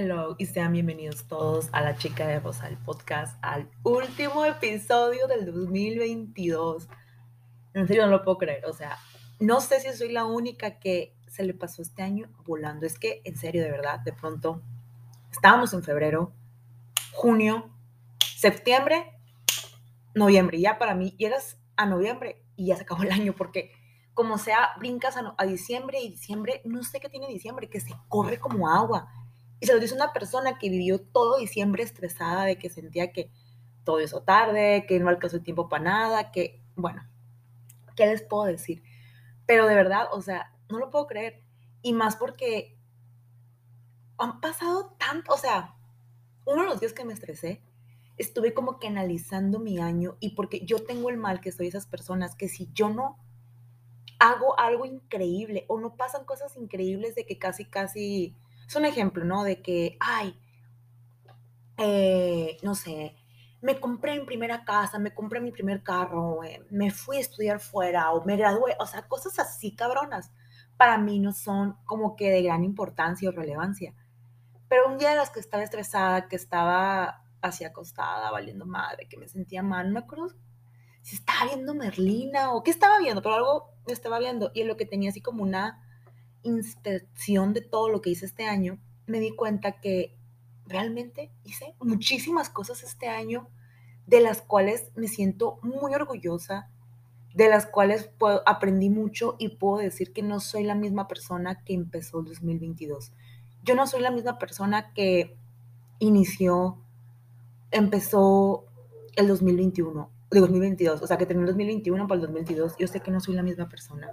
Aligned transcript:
Hello 0.00 0.36
y 0.38 0.46
sean 0.46 0.74
bienvenidos 0.74 1.26
todos 1.26 1.70
a 1.72 1.80
La 1.80 1.96
Chica 1.96 2.24
de 2.24 2.38
Rosa, 2.38 2.68
el 2.68 2.78
podcast, 2.78 3.36
al 3.42 3.68
último 3.82 4.44
episodio 4.44 5.26
del 5.26 5.44
2022. 5.44 6.86
En 7.74 7.88
serio, 7.88 8.04
no 8.04 8.12
lo 8.12 8.22
puedo 8.22 8.38
creer. 8.38 8.64
O 8.66 8.72
sea, 8.72 8.96
no 9.40 9.60
sé 9.60 9.80
si 9.80 9.92
soy 9.92 10.12
la 10.12 10.24
única 10.24 10.78
que 10.78 11.16
se 11.26 11.42
le 11.42 11.52
pasó 11.52 11.82
este 11.82 12.04
año 12.04 12.28
volando. 12.46 12.86
Es 12.86 12.96
que, 12.96 13.22
en 13.24 13.36
serio, 13.36 13.60
de 13.60 13.72
verdad, 13.72 13.98
de 13.98 14.12
pronto, 14.12 14.62
estábamos 15.32 15.74
en 15.74 15.82
febrero, 15.82 16.32
junio, 17.10 17.68
septiembre, 18.36 19.18
noviembre. 20.14 20.60
Ya 20.60 20.78
para 20.78 20.94
mí, 20.94 21.16
llegas 21.18 21.58
a 21.76 21.86
noviembre 21.86 22.44
y 22.54 22.66
ya 22.66 22.76
se 22.76 22.82
acabó 22.82 23.02
el 23.02 23.10
año 23.10 23.34
porque 23.36 23.72
como 24.14 24.38
sea, 24.38 24.70
brincas 24.78 25.16
a, 25.16 25.34
a, 25.36 25.44
diciembre 25.44 26.00
y 26.00 26.10
diciembre, 26.10 26.60
no 26.64 26.84
sé 26.84 27.00
qué 27.00 27.08
tiene 27.08 27.26
diciembre, 27.26 27.68
que 27.68 27.80
se 27.80 27.94
corre 28.08 28.38
como 28.38 28.68
agua. 28.68 29.08
Y 29.60 29.66
se 29.66 29.74
lo 29.74 29.80
dice 29.80 29.94
una 29.94 30.12
persona 30.12 30.58
que 30.58 30.70
vivió 30.70 31.00
todo 31.00 31.38
diciembre 31.38 31.82
estresada 31.82 32.44
de 32.44 32.58
que 32.58 32.70
sentía 32.70 33.12
que 33.12 33.30
todo 33.84 34.00
hizo 34.00 34.22
tarde, 34.22 34.84
que 34.86 35.00
no 35.00 35.08
alcanzó 35.08 35.36
el 35.36 35.42
tiempo 35.42 35.68
para 35.68 35.84
nada, 35.84 36.30
que, 36.30 36.62
bueno, 36.76 37.02
¿qué 37.96 38.06
les 38.06 38.22
puedo 38.22 38.44
decir? 38.44 38.82
Pero 39.46 39.66
de 39.66 39.74
verdad, 39.74 40.08
o 40.12 40.22
sea, 40.22 40.54
no 40.68 40.78
lo 40.78 40.90
puedo 40.90 41.06
creer. 41.06 41.42
Y 41.82 41.92
más 41.92 42.16
porque 42.16 42.78
han 44.18 44.40
pasado 44.40 44.94
tanto, 44.98 45.32
o 45.32 45.38
sea, 45.38 45.74
uno 46.44 46.62
de 46.62 46.68
los 46.68 46.80
días 46.80 46.92
que 46.92 47.04
me 47.04 47.12
estresé, 47.12 47.62
estuve 48.18 48.52
como 48.52 48.78
que 48.78 48.88
analizando 48.88 49.58
mi 49.60 49.78
año 49.78 50.16
y 50.20 50.30
porque 50.30 50.64
yo 50.66 50.84
tengo 50.84 51.08
el 51.08 51.16
mal 51.16 51.40
que 51.40 51.52
soy 51.52 51.68
esas 51.68 51.86
personas 51.86 52.34
que 52.34 52.48
si 52.48 52.68
yo 52.72 52.90
no 52.90 53.16
hago 54.18 54.58
algo 54.58 54.84
increíble 54.84 55.64
o 55.68 55.78
no 55.78 55.96
pasan 55.96 56.24
cosas 56.24 56.56
increíbles 56.56 57.14
de 57.14 57.24
que 57.24 57.38
casi, 57.38 57.64
casi 57.64 58.36
es 58.68 58.76
un 58.76 58.84
ejemplo, 58.84 59.24
¿no? 59.24 59.44
De 59.44 59.62
que, 59.62 59.96
ay, 59.98 60.38
eh, 61.78 62.58
no 62.62 62.74
sé, 62.74 63.16
me 63.62 63.80
compré 63.80 64.18
mi 64.18 64.26
primera 64.26 64.64
casa, 64.64 64.98
me 64.98 65.14
compré 65.14 65.40
mi 65.40 65.52
primer 65.52 65.82
carro, 65.82 66.44
eh, 66.44 66.64
me 66.70 66.90
fui 66.90 67.16
a 67.16 67.20
estudiar 67.20 67.60
fuera 67.60 68.12
o 68.12 68.24
me 68.24 68.36
gradué, 68.36 68.76
o 68.78 68.86
sea, 68.86 69.08
cosas 69.08 69.38
así 69.38 69.74
cabronas, 69.74 70.30
para 70.76 70.98
mí 70.98 71.18
no 71.18 71.32
son 71.32 71.76
como 71.84 72.14
que 72.14 72.30
de 72.30 72.42
gran 72.42 72.62
importancia 72.62 73.30
o 73.30 73.32
relevancia. 73.32 73.94
Pero 74.68 74.88
un 74.88 74.98
día 74.98 75.10
de 75.10 75.16
las 75.16 75.30
que 75.30 75.40
estaba 75.40 75.62
estresada, 75.62 76.28
que 76.28 76.36
estaba 76.36 77.24
así 77.40 77.64
acostada, 77.64 78.30
valiendo 78.30 78.66
madre, 78.66 79.08
que 79.08 79.16
me 79.16 79.28
sentía 79.28 79.62
mal, 79.62 79.88
no 79.88 79.94
me 79.94 80.00
acuerdo 80.00 80.28
si 81.00 81.16
estaba 81.16 81.46
viendo 81.46 81.74
Merlina 81.74 82.52
o 82.52 82.62
qué 82.62 82.70
estaba 82.70 82.98
viendo, 82.98 83.22
pero 83.22 83.36
algo 83.36 83.70
estaba 83.86 84.18
viendo 84.18 84.50
y 84.52 84.60
en 84.60 84.68
lo 84.68 84.76
que 84.76 84.84
tenía 84.84 85.08
así 85.08 85.22
como 85.22 85.42
una 85.42 85.82
inspección 86.42 87.52
de 87.52 87.60
todo 87.60 87.88
lo 87.88 88.00
que 88.00 88.10
hice 88.10 88.26
este 88.26 88.44
año, 88.44 88.78
me 89.06 89.20
di 89.20 89.34
cuenta 89.34 89.80
que 89.80 90.14
realmente 90.66 91.30
hice 91.44 91.74
muchísimas 91.80 92.50
cosas 92.50 92.82
este 92.82 93.08
año 93.08 93.48
de 94.06 94.20
las 94.20 94.40
cuales 94.40 94.90
me 94.96 95.08
siento 95.08 95.58
muy 95.62 95.94
orgullosa, 95.94 96.70
de 97.34 97.48
las 97.48 97.66
cuales 97.66 98.08
puedo, 98.18 98.42
aprendí 98.46 98.88
mucho 98.88 99.36
y 99.38 99.50
puedo 99.50 99.78
decir 99.78 100.12
que 100.12 100.22
no 100.22 100.40
soy 100.40 100.64
la 100.64 100.74
misma 100.74 101.08
persona 101.08 101.62
que 101.62 101.74
empezó 101.74 102.20
el 102.20 102.26
2022. 102.26 103.12
Yo 103.64 103.74
no 103.74 103.86
soy 103.86 104.00
la 104.00 104.10
misma 104.10 104.38
persona 104.38 104.92
que 104.94 105.36
inició, 105.98 106.78
empezó 107.70 108.64
el 109.14 109.28
2021, 109.28 110.10
de 110.30 110.40
2022, 110.40 111.02
o 111.02 111.06
sea, 111.06 111.18
que 111.18 111.26
terminó 111.26 111.44
el 111.48 111.54
2021 111.54 112.06
para 112.06 112.16
el 112.16 112.22
2022. 112.22 112.76
Yo 112.78 112.86
sé 112.86 113.00
que 113.00 113.10
no 113.10 113.20
soy 113.20 113.34
la 113.34 113.42
misma 113.42 113.68
persona. 113.68 114.10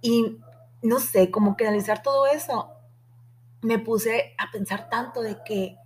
Y 0.00 0.38
no 0.82 0.98
sé, 0.98 1.30
como 1.30 1.56
que 1.56 1.66
analizar 1.66 2.02
todo 2.02 2.26
eso, 2.26 2.70
me 3.62 3.78
puse 3.78 4.34
a 4.38 4.50
pensar 4.50 4.88
tanto 4.88 5.22
de 5.22 5.38
que, 5.44 5.76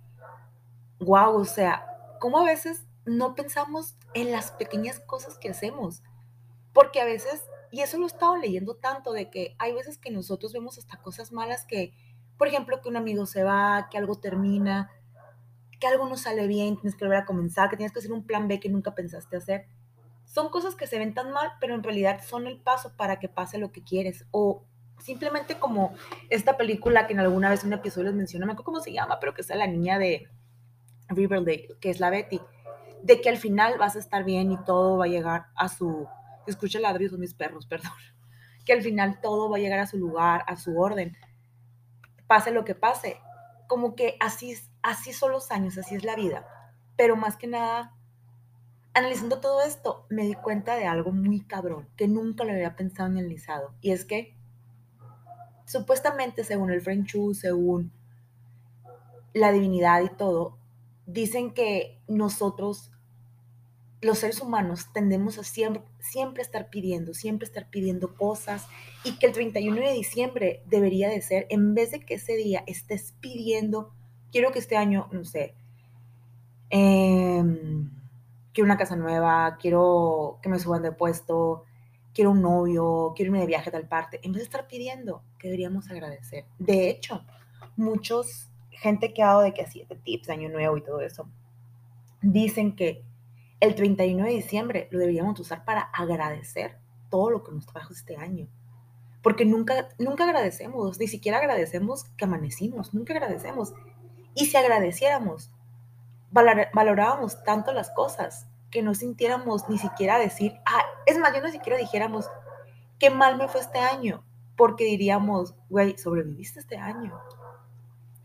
wow, 0.99 1.35
o 1.35 1.45
sea, 1.45 1.85
cómo 2.19 2.39
a 2.39 2.43
veces 2.43 2.85
no 3.05 3.35
pensamos 3.35 3.95
en 4.13 4.31
las 4.31 4.51
pequeñas 4.51 4.99
cosas 4.99 5.37
que 5.37 5.49
hacemos. 5.49 6.01
Porque 6.73 6.99
a 6.99 7.05
veces, 7.05 7.43
y 7.71 7.81
eso 7.81 7.97
lo 7.97 8.05
he 8.05 8.07
estado 8.07 8.35
leyendo 8.37 8.75
tanto, 8.75 9.13
de 9.13 9.29
que 9.29 9.55
hay 9.59 9.73
veces 9.73 9.97
que 9.99 10.11
nosotros 10.11 10.53
vemos 10.53 10.77
hasta 10.79 10.97
cosas 10.97 11.31
malas 11.31 11.65
que, 11.65 11.93
por 12.37 12.47
ejemplo, 12.47 12.81
que 12.81 12.89
un 12.89 12.97
amigo 12.97 13.27
se 13.27 13.43
va, 13.43 13.87
que 13.91 13.97
algo 13.97 14.15
termina, 14.15 14.91
que 15.79 15.87
algo 15.87 16.09
no 16.09 16.17
sale 16.17 16.47
bien, 16.47 16.75
tienes 16.75 16.95
que 16.95 17.05
volver 17.05 17.19
a 17.19 17.25
comenzar, 17.25 17.69
que 17.69 17.77
tienes 17.77 17.93
que 17.93 17.99
hacer 17.99 18.11
un 18.11 18.25
plan 18.25 18.47
B 18.47 18.59
que 18.59 18.69
nunca 18.69 18.95
pensaste 18.95 19.37
hacer. 19.37 19.67
Son 20.25 20.49
cosas 20.49 20.75
que 20.75 20.87
se 20.87 20.97
ven 20.97 21.13
tan 21.13 21.31
mal, 21.31 21.51
pero 21.59 21.75
en 21.75 21.83
realidad 21.83 22.21
son 22.27 22.47
el 22.47 22.59
paso 22.59 22.95
para 22.97 23.19
que 23.19 23.29
pase 23.29 23.57
lo 23.59 23.71
que 23.71 23.83
quieres. 23.83 24.25
O 24.31 24.63
simplemente 24.99 25.59
como 25.59 25.93
esta 26.29 26.57
película 26.57 27.07
que 27.07 27.13
en 27.13 27.19
alguna 27.19 27.49
vez 27.49 27.63
un 27.63 27.73
episodio 27.73 28.07
les 28.07 28.15
mencioné, 28.15 28.41
no 28.41 28.47
me 28.47 28.53
acuerdo 28.53 28.65
cómo 28.65 28.81
se 28.81 28.93
llama, 28.93 29.19
pero 29.19 29.33
que 29.33 29.41
es 29.41 29.49
la 29.49 29.67
niña 29.67 29.97
de 29.99 30.29
Riverdale, 31.09 31.69
que 31.79 31.89
es 31.89 31.99
la 31.99 32.09
Betty, 32.09 32.41
de 33.03 33.21
que 33.21 33.29
al 33.29 33.37
final 33.37 33.77
vas 33.77 33.95
a 33.95 33.99
estar 33.99 34.23
bien 34.23 34.51
y 34.51 34.57
todo 34.63 34.97
va 34.97 35.05
a 35.05 35.09
llegar 35.09 35.47
a 35.55 35.69
su, 35.69 36.07
escucha 36.45 36.79
ladridos 36.79 37.13
de 37.13 37.19
mis 37.19 37.33
perros, 37.33 37.65
perdón, 37.67 37.91
que 38.65 38.73
al 38.73 38.81
final 38.81 39.21
todo 39.21 39.49
va 39.49 39.57
a 39.57 39.59
llegar 39.59 39.79
a 39.79 39.87
su 39.87 39.97
lugar, 39.97 40.43
a 40.47 40.57
su 40.57 40.77
orden, 40.77 41.15
pase 42.27 42.51
lo 42.51 42.65
que 42.65 42.75
pase, 42.75 43.19
como 43.67 43.95
que 43.95 44.17
así, 44.19 44.55
así 44.81 45.13
son 45.13 45.31
los 45.31 45.51
años, 45.51 45.77
así 45.77 45.95
es 45.95 46.03
la 46.03 46.15
vida, 46.15 46.45
pero 46.95 47.15
más 47.15 47.37
que 47.37 47.47
nada, 47.47 47.95
analizando 48.93 49.39
todo 49.39 49.61
esto, 49.61 50.05
me 50.09 50.23
di 50.23 50.33
cuenta 50.33 50.75
de 50.75 50.85
algo 50.85 51.11
muy 51.11 51.41
cabrón, 51.45 51.87
que 51.95 52.07
nunca 52.07 52.43
lo 52.43 52.51
había 52.51 52.75
pensado 52.75 53.09
ni 53.09 53.19
analizado, 53.19 53.73
y 53.79 53.91
es 53.91 54.03
que 54.03 54.36
supuestamente 55.67 56.43
según 56.43 56.71
el 56.71 56.81
French 56.81 57.15
según 57.33 57.91
la 59.33 59.51
divinidad 59.51 60.01
y 60.01 60.09
todo, 60.09 60.57
dicen 61.05 61.51
que 61.53 61.99
nosotros, 62.07 62.91
los 64.01 64.17
seres 64.19 64.41
humanos, 64.41 64.87
tendemos 64.93 65.37
a 65.37 65.43
siempre, 65.43 65.83
siempre 65.99 66.41
estar 66.41 66.69
pidiendo, 66.69 67.13
siempre 67.13 67.45
estar 67.45 67.69
pidiendo 67.69 68.15
cosas 68.15 68.65
y 69.03 69.19
que 69.19 69.27
el 69.27 69.33
31 69.33 69.79
de 69.81 69.93
diciembre 69.93 70.63
debería 70.65 71.09
de 71.09 71.21
ser, 71.21 71.45
en 71.49 71.75
vez 71.75 71.91
de 71.91 71.99
que 71.99 72.15
ese 72.15 72.35
día 72.35 72.63
estés 72.65 73.13
pidiendo, 73.19 73.91
quiero 74.31 74.51
que 74.51 74.59
este 74.59 74.77
año, 74.77 75.09
no 75.11 75.25
sé, 75.25 75.53
em, 76.69 77.91
quiero 78.53 78.65
una 78.65 78.77
casa 78.77 78.95
nueva, 78.95 79.57
quiero 79.59 80.39
que 80.41 80.49
me 80.49 80.59
suban 80.59 80.81
de 80.81 80.93
puesto, 80.93 81.65
quiero 82.17 82.31
un 82.31 82.41
novio, 82.41 83.13
quiero 83.15 83.29
irme 83.29 83.41
de 83.41 83.45
viaje 83.45 83.69
a 83.69 83.71
tal 83.71 83.87
parte, 83.87 84.19
en 84.23 84.31
vez 84.31 84.39
de 84.39 84.45
estar 84.45 84.65
pidiendo, 84.65 85.21
deberíamos 85.39 85.87
agradecer. 85.91 86.45
De 86.57 86.89
hecho, 86.89 87.23
muchos, 87.75 88.49
gente 88.71 89.13
que 89.13 89.21
ha 89.21 89.27
dado 89.27 89.41
de 89.41 89.53
que 89.53 89.63
de 89.63 89.95
tips, 89.97 90.31
año 90.31 90.49
nuevo 90.49 90.75
y 90.77 90.81
todo 90.81 91.01
eso, 91.01 91.29
dicen 92.23 92.75
que 92.75 93.03
el 93.59 93.75
31 93.75 94.25
de 94.25 94.31
diciembre 94.31 94.87
lo 94.89 94.97
deberíamos 94.97 95.39
usar 95.39 95.63
para 95.63 95.81
agradecer 95.81 96.79
todo 97.11 97.29
lo 97.29 97.43
que 97.43 97.51
nos 97.51 97.67
trajo 97.67 97.93
este 97.93 98.17
año. 98.17 98.47
Porque 99.21 99.45
nunca, 99.45 99.89
nunca 99.99 100.23
agradecemos, 100.23 100.97
ni 100.97 101.07
siquiera 101.07 101.37
agradecemos 101.37 102.05
que 102.17 102.25
amanecimos, 102.25 102.95
nunca 102.95 103.13
agradecemos. 103.13 103.75
Y 104.33 104.47
si 104.47 104.57
agradeciéramos, 104.57 105.51
valorábamos 106.31 107.43
tanto 107.43 107.73
las 107.73 107.91
cosas 107.91 108.47
que 108.71 108.81
no 108.81 108.93
sintiéramos 108.93 109.69
ni 109.69 109.77
siquiera 109.77 110.19
decir, 110.19 110.59
ah, 110.65 110.83
es 111.05 111.17
más, 111.17 111.33
yo 111.33 111.41
no 111.41 111.49
siquiera 111.49 111.77
dijéramos, 111.77 112.29
qué 112.99 113.09
mal 113.09 113.37
me 113.37 113.47
fue 113.47 113.61
este 113.61 113.79
año, 113.79 114.23
porque 114.55 114.85
diríamos, 114.85 115.55
güey, 115.69 115.97
sobreviviste 115.97 116.59
este 116.59 116.77
año, 116.77 117.19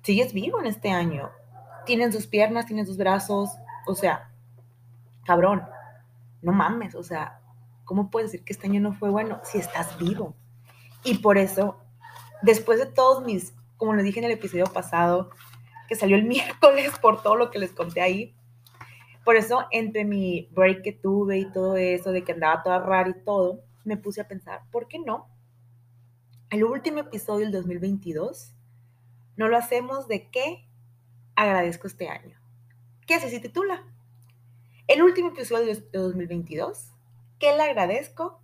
sigues 0.03 0.33
vivo 0.33 0.61
en 0.61 0.67
este 0.67 0.91
año, 0.91 1.31
tienes 1.87 2.13
dos 2.13 2.27
piernas, 2.27 2.67
tienes 2.67 2.89
dos 2.89 2.97
brazos, 2.97 3.51
o 3.87 3.95
sea, 3.95 4.31
cabrón, 5.25 5.63
no 6.41 6.53
mames, 6.53 6.95
o 6.95 7.03
sea, 7.03 7.41
¿cómo 7.85 8.11
puedes 8.11 8.33
decir 8.33 8.45
que 8.45 8.53
este 8.53 8.67
año 8.67 8.81
no 8.81 8.93
fue 8.95 9.11
bueno 9.11 9.41
si 9.45 9.59
estás 9.59 9.97
vivo? 9.99 10.35
Y 11.05 11.19
por 11.19 11.39
eso, 11.39 11.79
después 12.43 12.79
de 12.79 12.87
todos 12.87 13.25
mis, 13.25 13.55
como 13.77 13.95
les 13.95 14.05
dije 14.05 14.21
en 14.21 14.27
el 14.27 14.33
episodio 14.33 14.67
pasado, 14.67 15.31
que 15.89 15.95
salió 15.95 16.17
el 16.17 16.25
miércoles 16.27 16.93
por 17.01 17.23
todo 17.23 17.37
lo 17.37 17.51
que 17.51 17.59
les 17.59 17.73
conté 17.73 18.01
ahí, 18.01 18.35
por 19.25 19.37
eso, 19.37 19.67
entre 19.71 20.05
mi 20.05 20.49
break 20.53 20.83
que 20.83 20.93
tuve 20.93 21.39
y 21.39 21.53
todo 21.53 21.77
eso, 21.77 22.11
de 22.11 22.25
que 22.25 22.33
andaba 22.33 22.63
toda 22.63 22.79
rara 22.79 23.11
y 23.11 23.25
todo, 23.25 23.65
me 23.85 23.97
puse 23.97 24.21
a 24.21 24.29
pensar, 24.29 24.63
¿por 24.71 24.89
qué 24.89 24.99
no? 24.99 25.29
El 26.51 26.65
último 26.65 27.01
episodio 27.01 27.47
del 27.47 27.53
2022 27.53 28.55
no 29.37 29.49
lo 29.49 29.57
hacemos 29.57 30.09
de 30.09 30.29
qué 30.31 30.69
agradezco 31.35 31.87
este 31.87 32.09
año. 32.09 32.39
¿Qué 33.07 33.15
así 33.15 33.31
se 33.31 33.41
titula? 33.41 33.85
El 34.87 35.03
último 35.03 35.31
episodio 35.31 35.75
de 35.75 35.81
2022, 35.93 36.91
¿qué 37.39 37.57
le 37.57 37.63
agradezco 37.63 38.43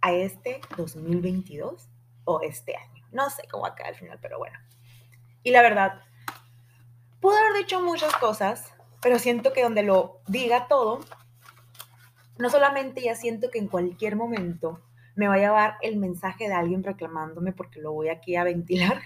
a 0.00 0.12
este 0.12 0.60
2022 0.76 1.88
o 2.24 2.40
este 2.42 2.76
año? 2.76 3.06
No 3.12 3.30
sé 3.30 3.42
cómo 3.50 3.62
va 3.62 3.70
a 3.70 3.74
quedar 3.74 3.90
al 3.90 3.98
final, 3.98 4.18
pero 4.20 4.38
bueno. 4.38 4.58
Y 5.42 5.50
la 5.52 5.62
verdad, 5.62 6.02
pude 7.20 7.38
haber 7.38 7.62
dicho 7.62 7.80
muchas 7.80 8.14
cosas, 8.16 8.74
pero 9.06 9.20
siento 9.20 9.52
que 9.52 9.62
donde 9.62 9.84
lo 9.84 10.18
diga 10.26 10.66
todo, 10.66 10.98
no 12.38 12.50
solamente 12.50 13.00
ya 13.00 13.14
siento 13.14 13.52
que 13.52 13.60
en 13.60 13.68
cualquier 13.68 14.16
momento 14.16 14.82
me 15.14 15.28
va 15.28 15.34
a 15.34 15.38
llevar 15.38 15.74
el 15.80 15.96
mensaje 15.96 16.48
de 16.48 16.54
alguien 16.54 16.82
reclamándome 16.82 17.52
porque 17.52 17.80
lo 17.80 17.92
voy 17.92 18.08
aquí 18.08 18.34
a 18.34 18.42
ventilar, 18.42 19.00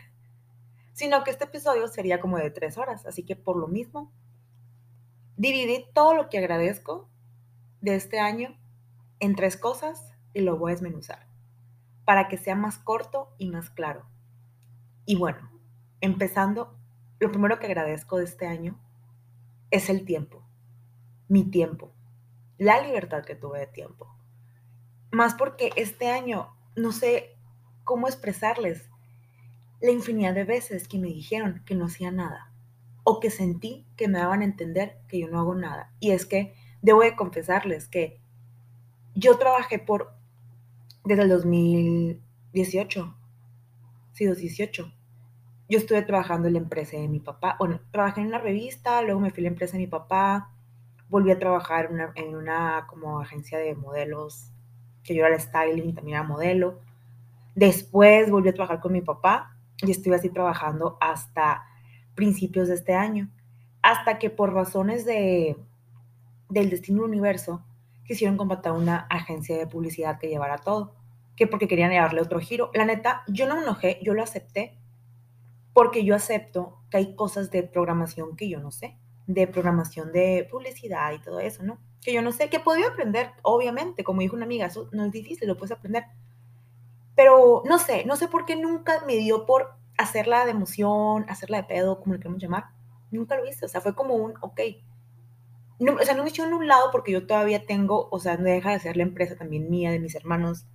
sino 0.94 1.22
que 1.22 1.30
este 1.30 1.44
episodio 1.44 1.86
sería 1.86 2.18
como 2.18 2.38
de 2.38 2.50
tres 2.50 2.78
horas. 2.78 3.04
Así 3.04 3.26
que 3.26 3.36
por 3.36 3.58
lo 3.58 3.68
mismo, 3.68 4.10
dividí 5.36 5.84
todo 5.92 6.14
lo 6.14 6.30
que 6.30 6.38
agradezco 6.38 7.10
de 7.82 7.96
este 7.96 8.20
año 8.20 8.56
en 9.18 9.36
tres 9.36 9.58
cosas 9.58 10.14
y 10.32 10.40
lo 10.40 10.56
voy 10.56 10.72
a 10.72 10.76
desmenuzar 10.76 11.26
para 12.06 12.28
que 12.28 12.38
sea 12.38 12.54
más 12.54 12.78
corto 12.78 13.34
y 13.36 13.50
más 13.50 13.68
claro. 13.68 14.06
Y 15.04 15.16
bueno, 15.16 15.50
empezando, 16.00 16.74
lo 17.18 17.30
primero 17.30 17.58
que 17.58 17.66
agradezco 17.66 18.16
de 18.16 18.24
este 18.24 18.46
año 18.46 18.80
es 19.70 19.88
el 19.88 20.04
tiempo, 20.04 20.42
mi 21.28 21.44
tiempo, 21.44 21.92
la 22.58 22.80
libertad 22.80 23.24
que 23.24 23.34
tuve 23.34 23.60
de 23.60 23.66
tiempo. 23.66 24.06
Más 25.10 25.34
porque 25.34 25.70
este 25.76 26.10
año 26.10 26.54
no 26.76 26.92
sé 26.92 27.36
cómo 27.84 28.06
expresarles 28.06 28.88
la 29.80 29.90
infinidad 29.90 30.34
de 30.34 30.44
veces 30.44 30.88
que 30.88 30.98
me 30.98 31.08
dijeron 31.08 31.62
que 31.64 31.74
no 31.74 31.86
hacía 31.86 32.10
nada 32.10 32.52
o 33.04 33.18
que 33.18 33.30
sentí 33.30 33.86
que 33.96 34.08
me 34.08 34.18
daban 34.18 34.42
a 34.42 34.44
entender 34.44 35.00
que 35.08 35.18
yo 35.18 35.28
no 35.28 35.40
hago 35.40 35.54
nada. 35.54 35.92
Y 36.00 36.10
es 36.10 36.26
que 36.26 36.54
debo 36.82 37.02
de 37.02 37.16
confesarles 37.16 37.88
que 37.88 38.20
yo 39.14 39.38
trabajé 39.38 39.78
por 39.78 40.14
desde 41.04 41.22
el 41.22 41.28
2018, 41.30 43.16
sí, 44.12 44.26
2018. 44.26 44.92
Yo 45.70 45.78
estuve 45.78 46.02
trabajando 46.02 46.48
en 46.48 46.54
la 46.54 46.58
empresa 46.58 46.96
de 46.96 47.06
mi 47.06 47.20
papá. 47.20 47.54
Bueno, 47.56 47.80
trabajé 47.92 48.20
en 48.22 48.26
una 48.26 48.38
revista, 48.38 49.02
luego 49.02 49.20
me 49.20 49.30
fui 49.30 49.42
a 49.42 49.44
la 49.44 49.50
empresa 49.50 49.74
de 49.74 49.78
mi 49.78 49.86
papá, 49.86 50.50
volví 51.08 51.30
a 51.30 51.38
trabajar 51.38 51.84
en 51.84 51.92
una, 51.92 52.12
en 52.16 52.34
una 52.34 52.86
como 52.88 53.20
agencia 53.20 53.56
de 53.56 53.76
modelos, 53.76 54.50
que 55.04 55.14
yo 55.14 55.24
era 55.24 55.36
el 55.36 55.40
styling, 55.40 55.94
también 55.94 56.16
era 56.16 56.26
modelo. 56.26 56.80
Después 57.54 58.28
volví 58.32 58.48
a 58.48 58.52
trabajar 58.52 58.80
con 58.80 58.92
mi 58.92 59.00
papá 59.00 59.56
y 59.76 59.92
estuve 59.92 60.16
así 60.16 60.28
trabajando 60.30 60.98
hasta 61.00 61.64
principios 62.16 62.66
de 62.66 62.74
este 62.74 62.94
año, 62.94 63.30
hasta 63.80 64.18
que 64.18 64.28
por 64.28 64.52
razones 64.52 65.04
de, 65.04 65.56
del 66.48 66.68
destino 66.68 67.04
universo 67.04 67.64
quisieron 68.04 68.36
contratar 68.36 68.72
una 68.72 69.06
agencia 69.08 69.56
de 69.56 69.68
publicidad 69.68 70.18
que 70.18 70.30
llevara 70.30 70.58
todo, 70.58 70.96
que 71.36 71.46
porque 71.46 71.68
querían 71.68 71.92
llevarle 71.92 72.22
otro 72.22 72.40
giro. 72.40 72.72
La 72.74 72.84
neta, 72.84 73.22
yo 73.28 73.46
no 73.46 73.54
me 73.54 73.62
enojé, 73.62 74.00
yo 74.02 74.14
lo 74.14 74.24
acepté, 74.24 74.79
porque 75.80 76.04
yo 76.04 76.14
acepto 76.14 76.76
que 76.90 76.98
hay 76.98 77.14
cosas 77.14 77.50
de 77.50 77.62
programación 77.62 78.36
que 78.36 78.50
yo 78.50 78.60
no 78.60 78.70
sé, 78.70 78.98
de 79.26 79.46
programación 79.46 80.12
de 80.12 80.46
publicidad 80.50 81.10
y 81.14 81.20
todo 81.20 81.40
eso, 81.40 81.62
¿no? 81.62 81.78
Que 82.02 82.12
yo 82.12 82.20
no 82.20 82.32
sé, 82.32 82.50
que 82.50 82.60
podía 82.60 82.88
aprender, 82.88 83.30
obviamente, 83.40 84.04
como 84.04 84.20
dijo 84.20 84.36
una 84.36 84.44
amiga, 84.44 84.66
eso 84.66 84.90
no 84.92 85.06
es 85.06 85.10
difícil, 85.10 85.48
lo 85.48 85.56
puedes 85.56 85.74
aprender, 85.74 86.04
pero 87.16 87.62
no 87.64 87.78
sé, 87.78 88.04
no 88.04 88.16
sé 88.16 88.28
por 88.28 88.44
qué 88.44 88.56
nunca 88.56 89.02
me 89.06 89.16
dio 89.16 89.46
por 89.46 89.70
hacerla 89.96 90.44
de 90.44 90.50
emoción, 90.50 91.24
hacerla 91.30 91.56
de 91.56 91.64
pedo, 91.64 91.98
como 91.98 92.12
le 92.12 92.18
queremos 92.18 92.42
llamar. 92.42 92.64
Nunca 93.10 93.38
lo 93.38 93.48
hice, 93.48 93.64
o 93.64 93.68
sea, 93.68 93.80
fue 93.80 93.94
como 93.94 94.16
un, 94.16 94.34
ok. 94.42 94.60
No, 95.78 95.94
o 95.94 96.04
sea, 96.04 96.14
no 96.14 96.24
me 96.24 96.28
echó 96.28 96.44
en 96.44 96.52
un 96.52 96.68
lado 96.68 96.90
porque 96.92 97.12
yo 97.12 97.26
todavía 97.26 97.64
tengo, 97.64 98.10
o 98.10 98.20
sea, 98.20 98.36
no 98.36 98.44
deja 98.44 98.72
de 98.72 98.80
ser 98.80 98.98
la 98.98 99.04
empresa 99.04 99.34
también 99.34 99.70
mía, 99.70 99.90
de 99.92 99.98
mis 99.98 100.14
hermanos, 100.14 100.66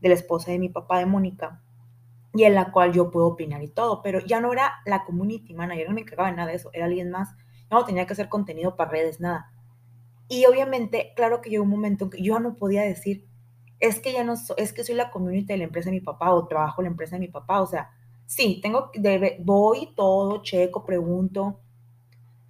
de 0.00 0.08
la 0.08 0.16
esposa 0.16 0.50
de 0.50 0.58
mi 0.58 0.68
papá, 0.68 0.98
de 0.98 1.06
Mónica, 1.06 1.62
y 2.34 2.44
en 2.44 2.54
la 2.54 2.70
cual 2.72 2.92
yo 2.92 3.10
puedo 3.10 3.26
opinar 3.26 3.62
y 3.62 3.68
todo, 3.68 4.02
pero 4.02 4.20
ya 4.20 4.40
no 4.40 4.52
era 4.52 4.74
la 4.84 5.04
community 5.04 5.54
manager, 5.54 5.88
no 5.88 5.94
me 5.94 6.02
encargaba 6.02 6.30
de 6.30 6.36
nada 6.36 6.50
de 6.50 6.56
eso, 6.56 6.70
era 6.72 6.86
alguien 6.86 7.10
más. 7.10 7.34
No 7.70 7.84
tenía 7.84 8.06
que 8.06 8.12
hacer 8.12 8.28
contenido 8.28 8.76
para 8.76 8.90
redes, 8.90 9.20
nada. 9.20 9.52
Y 10.28 10.44
obviamente, 10.46 11.12
claro 11.16 11.40
que 11.40 11.50
llegó 11.50 11.64
un 11.64 11.70
momento 11.70 12.04
en 12.04 12.10
que 12.10 12.22
yo 12.22 12.38
no 12.38 12.56
podía 12.56 12.82
decir, 12.82 13.26
es 13.80 14.00
que 14.00 14.12
ya 14.12 14.24
no, 14.24 14.34
es 14.56 14.72
que 14.72 14.84
soy 14.84 14.94
la 14.94 15.10
community 15.10 15.46
de 15.46 15.58
la 15.58 15.64
empresa 15.64 15.90
de 15.90 15.96
mi 15.96 16.00
papá 16.00 16.32
o 16.32 16.46
trabajo 16.46 16.80
en 16.80 16.84
la 16.84 16.90
empresa 16.90 17.16
de 17.16 17.20
mi 17.20 17.28
papá. 17.28 17.60
O 17.62 17.66
sea, 17.66 17.90
sí, 18.26 18.60
tengo, 18.62 18.90
debe, 18.94 19.38
voy 19.40 19.94
todo, 19.94 20.42
checo, 20.42 20.84
pregunto, 20.84 21.60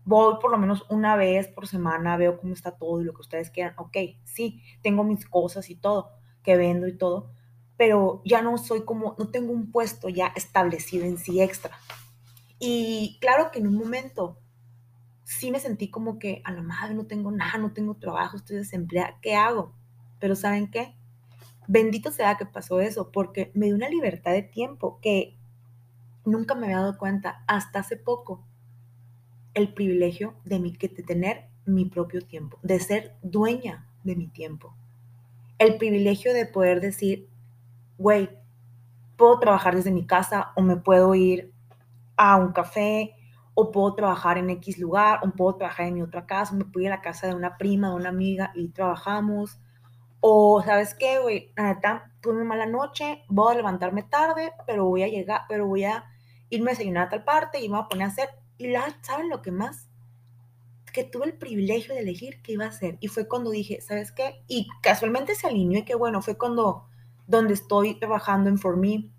voy 0.05 0.37
por 0.41 0.51
lo 0.51 0.59
menos 0.59 0.87
una 0.89 1.17
vez 1.17 1.49
por 1.49 1.69
semana, 1.69 2.17
veo 2.17 2.41
cómo 2.41 2.55
está 2.55 2.73
todo 2.73 3.01
y 3.01 3.05
lo 3.05 3.13
que 3.13 3.21
ustedes 3.21 3.51
quieran. 3.51 3.75
Ok, 3.77 3.97
sí, 4.25 4.63
tengo 4.83 5.05
mis 5.05 5.27
cosas 5.27 5.71
y 5.71 5.77
todo, 5.77 6.11
que 6.43 6.57
vendo 6.57 6.89
y 6.89 6.97
todo, 6.97 7.31
pero 7.79 8.21
ya 8.27 8.43
no 8.43 8.59
soy 8.59 8.85
como, 8.85 9.17
no 9.19 9.29
tengo 9.29 9.53
un 9.53 9.73
puesto 9.73 10.11
ya 10.11 10.27
establecido 10.37 11.07
en 11.07 11.17
sí 11.17 11.41
extra. 11.41 11.79
Y 12.59 13.17
claro 13.23 13.51
que 13.51 13.61
en 13.61 13.69
un 13.69 13.77
momento 13.77 14.39
sí 15.25 15.51
me 15.51 15.61
sentí 15.61 15.89
como 15.89 16.19
que 16.19 16.43
a 16.45 16.53
la 16.53 16.61
madre 16.61 16.95
no 16.95 17.07
tengo 17.07 17.31
nada, 17.31 17.57
no 17.59 17.73
tengo 17.73 17.95
trabajo, 17.95 18.37
estoy 18.37 18.57
desempleada, 18.57 19.19
¿qué 19.23 19.35
hago? 19.35 19.73
Pero 20.19 20.37
¿saben 20.37 20.71
qué? 20.71 20.99
bendito 21.69 22.11
sea 22.11 22.37
que 22.37 22.47
pasó 22.47 22.81
eso, 22.81 23.13
porque 23.13 23.53
me 23.55 23.67
dio 23.67 23.77
una 23.77 23.89
libertad 23.89 24.33
de 24.33 24.43
tiempo 24.43 24.99
que 25.01 25.37
nunca 26.25 26.55
me 26.55 26.67
había 26.67 26.79
dado 26.79 26.99
cuenta 26.99 27.45
hasta 27.47 27.79
hace 27.79 27.97
poco. 27.97 28.45
El 29.55 29.73
privilegio 29.75 30.35
de, 30.45 30.59
mi, 30.59 30.73
de 30.73 30.89
tener 30.89 31.49
mi 31.67 31.85
propio 31.85 32.23
tiempo, 32.23 32.59
de 32.63 32.81
ser 32.81 33.17
dueña 33.23 33.87
de 34.03 34.17
mi 34.17 34.29
tiempo. 34.29 34.75
El 35.59 35.77
privilegio 35.77 36.33
de 36.33 36.47
poder 36.47 36.81
decir, 36.81 37.29
güey, 37.99 38.31
puedo 39.17 39.39
trabajar 39.39 39.77
desde 39.77 39.91
mi 39.91 40.06
casa 40.06 40.53
o 40.56 40.62
me 40.62 40.77
puedo 40.77 41.15
ir 41.15 41.53
a 42.17 42.37
un 42.37 42.53
café 42.53 43.15
o 43.55 43.71
puedo 43.73 43.95
trabajar 43.95 44.39
en 44.39 44.50
X 44.50 44.79
lugar 44.79 45.21
o 45.23 45.31
puedo 45.33 45.56
trabajar 45.56 45.87
en 45.87 45.95
mi 45.95 46.03
otra 46.03 46.27
casa, 46.27 46.55
me 46.55 46.65
puedo 46.65 46.87
ir 46.87 46.93
a 46.93 46.97
la 46.97 47.03
casa 47.03 47.27
de 47.27 47.35
una 47.35 47.59
prima, 47.59 47.91
de 47.91 47.97
una 47.97 48.09
amiga 48.09 48.53
y 48.55 48.69
trabajamos 48.69 49.59
o, 50.21 50.62
¿sabes 50.65 50.95
qué, 50.95 51.21
güey? 51.21 51.53
Neta, 51.56 52.12
tuve 52.21 52.43
mala 52.45 52.67
noche, 52.67 53.25
voy 53.29 53.53
a 53.53 53.56
levantarme 53.56 54.03
tarde, 54.03 54.53
pero 54.67 54.85
voy 54.85 55.03
a 55.03 55.09
llegar, 55.09 55.43
pero 55.49 55.67
voy 55.67 55.85
a 55.85 56.05
irme 56.50 56.71
a 56.71 56.75
desayunar 56.75 57.06
a 57.06 57.11
tal 57.11 57.25
parte 57.25 57.61
y 57.61 57.69
me 57.69 57.77
voy 57.77 57.85
a 57.85 57.89
poner 57.89 58.06
a 58.06 58.11
hacer. 58.11 58.29
Y 58.56 58.69
la, 58.69 58.99
¿saben 59.03 59.29
lo 59.29 59.43
que 59.43 59.53
más? 59.53 59.89
Que 60.93 61.05
tuve 61.05 61.27
el 61.27 61.39
privilegio 61.39 61.95
de 61.95 62.00
elegir 62.00 62.43
qué 62.43 62.53
iba 62.53 62.65
a 62.65 62.69
hacer. 62.69 62.99
Y 63.00 63.09
fue 63.09 63.29
cuando 63.29 63.50
dije, 63.50 63.81
¿sabes 63.81 64.11
qué? 64.11 64.43
Y 64.49 64.67
casualmente 64.83 65.37
se 65.37 65.47
alineó 65.47 65.81
y 65.81 65.85
qué 65.85 65.95
bueno, 65.95 66.21
fue 66.21 66.37
cuando, 66.37 66.88
donde 67.29 67.55
estoy 67.55 67.95
trabajando 68.01 68.49
en 68.49 68.59
For 68.59 68.77
Me, 68.77 69.13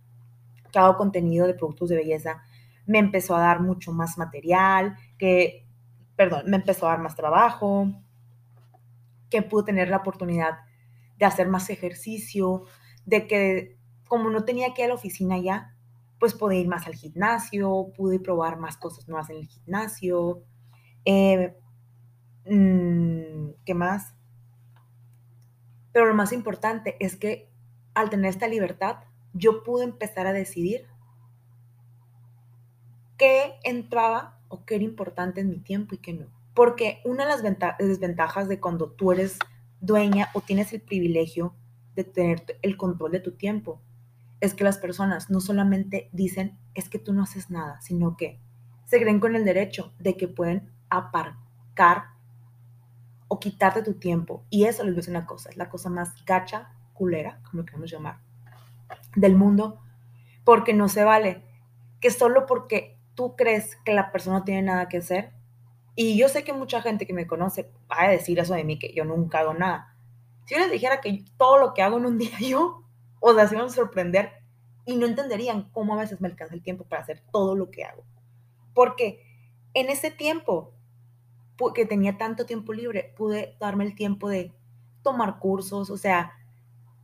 que 0.72 0.80
hago 0.80 0.98
contenido 0.98 1.48
de 1.48 1.54
productos 1.54 1.90
de 1.90 1.96
belleza, 1.96 2.44
me 2.86 3.00
empezó 3.00 3.36
a 3.36 3.42
dar 3.42 3.62
mucho 3.62 3.94
más 3.94 4.18
material, 4.18 4.98
que, 5.18 5.68
perdón, 6.16 6.44
me 6.48 6.58
empezó 6.58 6.88
a 6.88 6.90
dar 6.90 7.00
más 7.00 7.16
trabajo, 7.16 7.88
que 9.30 9.44
pude 9.44 9.66
tener 9.66 9.90
la 9.90 9.98
oportunidad 9.98 10.58
de 11.18 11.26
hacer 11.26 11.48
más 11.48 11.70
ejercicio, 11.70 12.66
de 13.06 13.28
que 13.28 13.78
como 14.08 14.32
no 14.32 14.44
tenía 14.44 14.74
que 14.74 14.82
ir 14.82 14.86
a 14.86 14.90
la 14.90 14.96
oficina 14.96 15.38
ya, 15.38 15.76
pues 16.20 16.34
pude 16.34 16.58
ir 16.58 16.68
más 16.68 16.88
al 16.88 16.96
gimnasio, 16.96 17.92
pude 17.96 18.20
probar 18.20 18.58
más 18.58 18.76
cosas 18.76 19.08
nuevas 19.08 19.30
en 19.30 19.38
el 19.38 19.48
gimnasio. 19.48 20.44
Eh, 21.06 21.56
mm, 22.46 23.50
¿Qué 23.66 23.74
más? 23.76 24.16
Pero 25.94 26.08
lo 26.08 26.16
más 26.16 26.34
importante 26.34 26.98
es 27.00 27.16
que 27.16 27.49
al 27.94 28.10
tener 28.10 28.30
esta 28.30 28.48
libertad, 28.48 28.98
yo 29.34 29.64
pude 29.64 29.84
empezar 29.84 30.28
a 30.28 30.34
decidir 30.34 30.88
qué 33.18 33.56
entraba 33.64 34.40
o 34.48 34.66
qué 34.66 34.76
era 34.76 34.84
importante 34.84 35.42
en 35.42 35.50
mi 35.50 35.60
tiempo 35.60 35.96
y 35.96 36.00
qué 36.00 36.14
no. 36.14 36.28
Porque 36.54 37.02
una 37.06 37.26
de 37.26 37.30
las 37.30 37.78
desventajas 37.78 38.48
de 38.48 38.60
cuando 38.60 38.92
tú 38.92 39.12
eres 39.12 39.38
dueña 39.82 40.30
o 40.34 40.42
tienes 40.42 40.74
el 40.74 40.82
privilegio 40.82 41.54
de 41.96 42.04
tener 42.04 42.60
el 42.62 42.78
control 42.78 43.12
de 43.12 43.20
tu 43.20 43.32
tiempo. 43.34 43.82
Es 44.42 44.54
que 44.54 44.64
las 44.64 44.78
personas 44.78 45.30
no 45.30 45.42
solamente 45.42 46.10
dicen 46.14 46.58
es 46.74 46.90
que 46.90 47.00
tú 47.00 47.14
no 47.14 47.24
haces 47.24 47.50
nada, 47.50 47.82
sino 47.82 48.16
que 48.16 48.40
se 48.86 49.00
creen 49.00 49.20
con 49.20 49.36
el 49.36 49.46
derecho 49.46 49.94
de 50.00 50.16
que 50.16 50.28
pueden 50.28 50.72
aparcar 50.90 52.06
o 53.28 53.40
quitarte 53.40 53.84
tu 53.84 53.96
tiempo. 53.96 54.46
Y 54.50 54.64
eso 54.64 54.84
les 54.84 54.94
voy 54.94 55.00
a 55.00 55.02
decir 55.02 55.16
una 55.16 55.26
cosa, 55.26 55.50
es 55.50 55.58
la 55.58 55.70
cosa 55.70 55.90
más 55.90 56.14
gacha, 56.26 56.74
culera, 57.00 57.40
como 57.46 57.62
lo 57.62 57.66
queremos 57.66 57.90
llamar, 57.90 58.20
del 59.16 59.38
mundo, 59.38 59.80
porque 60.44 60.74
no 60.74 60.90
se 60.90 61.06
vale 61.06 61.46
que 62.02 62.12
solo 62.12 62.46
porque 62.46 63.00
tú 63.16 63.38
crees 63.38 63.78
que 63.86 63.94
la 63.94 64.12
persona 64.12 64.40
no 64.40 64.44
tiene 64.44 64.64
nada 64.64 64.90
que 64.90 64.98
hacer, 64.98 65.32
y 65.96 66.18
yo 66.18 66.28
sé 66.30 66.44
que 66.44 66.52
mucha 66.54 66.82
gente 66.82 67.08
que 67.08 67.14
me 67.14 67.26
conoce 67.26 67.72
va 67.90 68.04
a 68.04 68.10
decir 68.10 68.38
eso 68.40 68.54
de 68.54 68.66
mí, 68.66 68.78
que 68.78 68.94
yo 68.94 69.06
nunca 69.06 69.40
hago 69.40 69.54
nada. 69.54 69.96
Si 70.46 70.56
yo 70.56 70.60
les 70.60 70.72
dijera 70.72 71.02
que 71.02 71.24
todo 71.38 71.58
lo 71.58 71.74
que 71.74 71.82
hago 71.82 71.98
en 71.98 72.06
un 72.06 72.18
día 72.18 72.38
yo, 72.40 72.84
o 73.22 73.34
sea, 73.34 73.48
se 73.48 73.56
van 73.56 73.66
a 73.66 73.70
sorprender 73.70 74.32
y 74.86 74.96
no 74.98 75.06
entenderían 75.06 75.70
cómo 75.72 75.94
a 75.94 76.00
veces 76.00 76.20
me 76.20 76.28
alcanza 76.28 76.54
el 76.54 76.64
tiempo 76.64 76.84
para 76.84 77.02
hacer 77.02 77.24
todo 77.32 77.56
lo 77.56 77.70
que 77.70 77.86
hago. 77.86 78.04
Porque 78.74 79.24
en 79.74 79.90
ese 79.90 80.12
tiempo 80.12 80.74
que 81.74 81.86
tenía 81.86 82.18
tanto 82.18 82.46
tiempo 82.46 82.74
libre, 82.74 83.14
pude 83.18 83.56
darme 83.60 83.84
el 83.84 83.96
tiempo 83.96 84.30
de 84.30 84.54
tomar 85.04 85.40
cursos, 85.40 85.90
o 85.90 85.98
sea, 85.98 86.32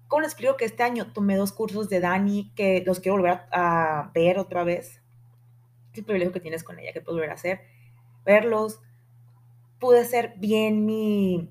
¿cómo 0.07 0.21
les 0.21 0.31
explico 0.31 0.57
que 0.57 0.65
este 0.65 0.83
año 0.83 1.11
tomé 1.11 1.35
dos 1.35 1.51
cursos 1.51 1.89
de 1.89 1.99
Dani 1.99 2.51
que 2.55 2.83
los 2.85 2.99
quiero 2.99 3.17
volver 3.17 3.41
a, 3.51 4.11
ver 4.13 4.39
otra 4.39 4.63
vez? 4.63 5.01
El 5.93 6.03
privilegio 6.03 6.33
que 6.33 6.39
tienes 6.39 6.63
con 6.63 6.79
ella, 6.79 6.93
que 6.93 7.01
puedo 7.01 7.17
volver 7.17 7.31
a 7.31 7.35
hacer, 7.35 7.61
verlos, 8.25 8.81
pude 9.79 10.03
ser 10.05 10.33
bien 10.37 10.85
mi, 10.85 11.49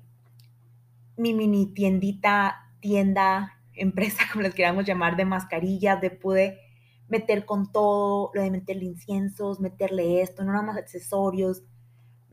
mi 1.17 1.33
mini 1.33 1.67
tiendita, 1.73 2.71
tienda, 2.79 3.59
empresa, 3.73 4.23
como 4.31 4.43
les 4.43 4.53
queramos 4.53 4.85
llamar, 4.85 5.15
de 5.15 5.25
mascarillas, 5.25 5.99
de 6.01 6.11
pude 6.11 6.59
meter 7.07 7.45
con 7.45 7.71
todo, 7.71 8.31
lo 8.33 8.41
de 8.41 8.51
meterle 8.51 8.85
inciensos, 8.85 9.59
meterle 9.59 10.21
esto, 10.21 10.43
no 10.43 10.51
nada 10.51 10.65
más 10.65 10.77
accesorios, 10.77 11.63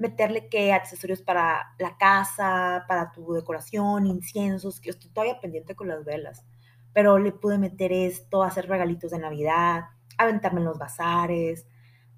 meterle 0.02 0.48
qué 0.48 0.72
accesorios 0.72 1.22
para 1.22 1.74
la 1.78 1.96
casa, 1.96 2.84
para 2.88 3.12
tu 3.12 3.32
decoración, 3.34 4.06
inciensos, 4.06 4.80
que 4.80 4.90
estoy 4.90 5.10
todavía 5.10 5.40
pendiente 5.40 5.76
con 5.76 5.86
las 5.86 6.04
velas, 6.04 6.44
pero 6.92 7.20
le 7.20 7.30
pude 7.30 7.56
meter 7.56 7.92
esto, 7.92 8.42
hacer 8.42 8.68
regalitos 8.68 9.12
de 9.12 9.20
Navidad, 9.20 9.84
aventarme 10.18 10.58
en 10.58 10.66
los 10.66 10.78
bazares, 10.78 11.68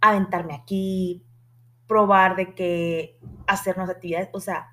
aventarme 0.01 0.55
aquí, 0.55 1.27
probar 1.87 2.37
de 2.37 2.55
que 2.55 3.21
hacer 3.47 3.77
unas 3.77 3.91
actividades, 3.91 4.31
o 4.33 4.41
sea, 4.41 4.71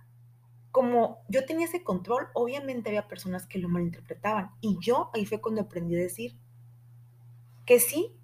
como 0.72 1.18
yo 1.27 1.46
tenía 1.46 1.65
ese 1.65 1.84
control, 1.84 2.27
obviamente 2.34 2.91
había 2.91 3.10
personas 3.10 3.46
que 3.46 3.60
lo 3.60 3.68
malinterpretaban 3.68 4.51
y 4.62 4.77
yo 4.80 5.10
ahí 5.13 5.25
fue 5.25 5.41
cuando 5.41 5.63
aprendí 5.63 5.96
a 5.96 6.00
decir 6.00 6.39
que 7.65 7.77
sí 7.82 8.15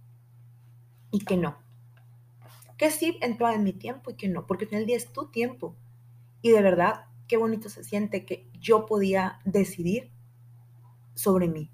y 1.12 1.26
que 1.26 1.36
no. 1.36 1.67
Que 2.78 2.92
sí 2.92 3.18
entraba 3.22 3.56
en 3.56 3.64
mi 3.64 3.74
tiempo 3.74 4.12
y 4.12 4.16
que 4.16 4.28
no, 4.28 4.46
porque 4.46 4.66
en 4.66 4.76
el 4.76 4.86
día 4.86 4.98
es 4.98 5.12
tu 5.12 5.30
tiempo. 5.32 5.76
Y 6.42 6.52
de 6.52 6.62
verdad, 6.62 7.06
qué 7.28 7.38
bonito 7.38 7.70
se 7.70 7.84
siente 7.84 8.26
que 8.26 8.48
yo 8.60 8.86
podía 8.86 9.40
decidir 9.46 10.12
sobre 11.16 11.48
mí. 11.48 11.72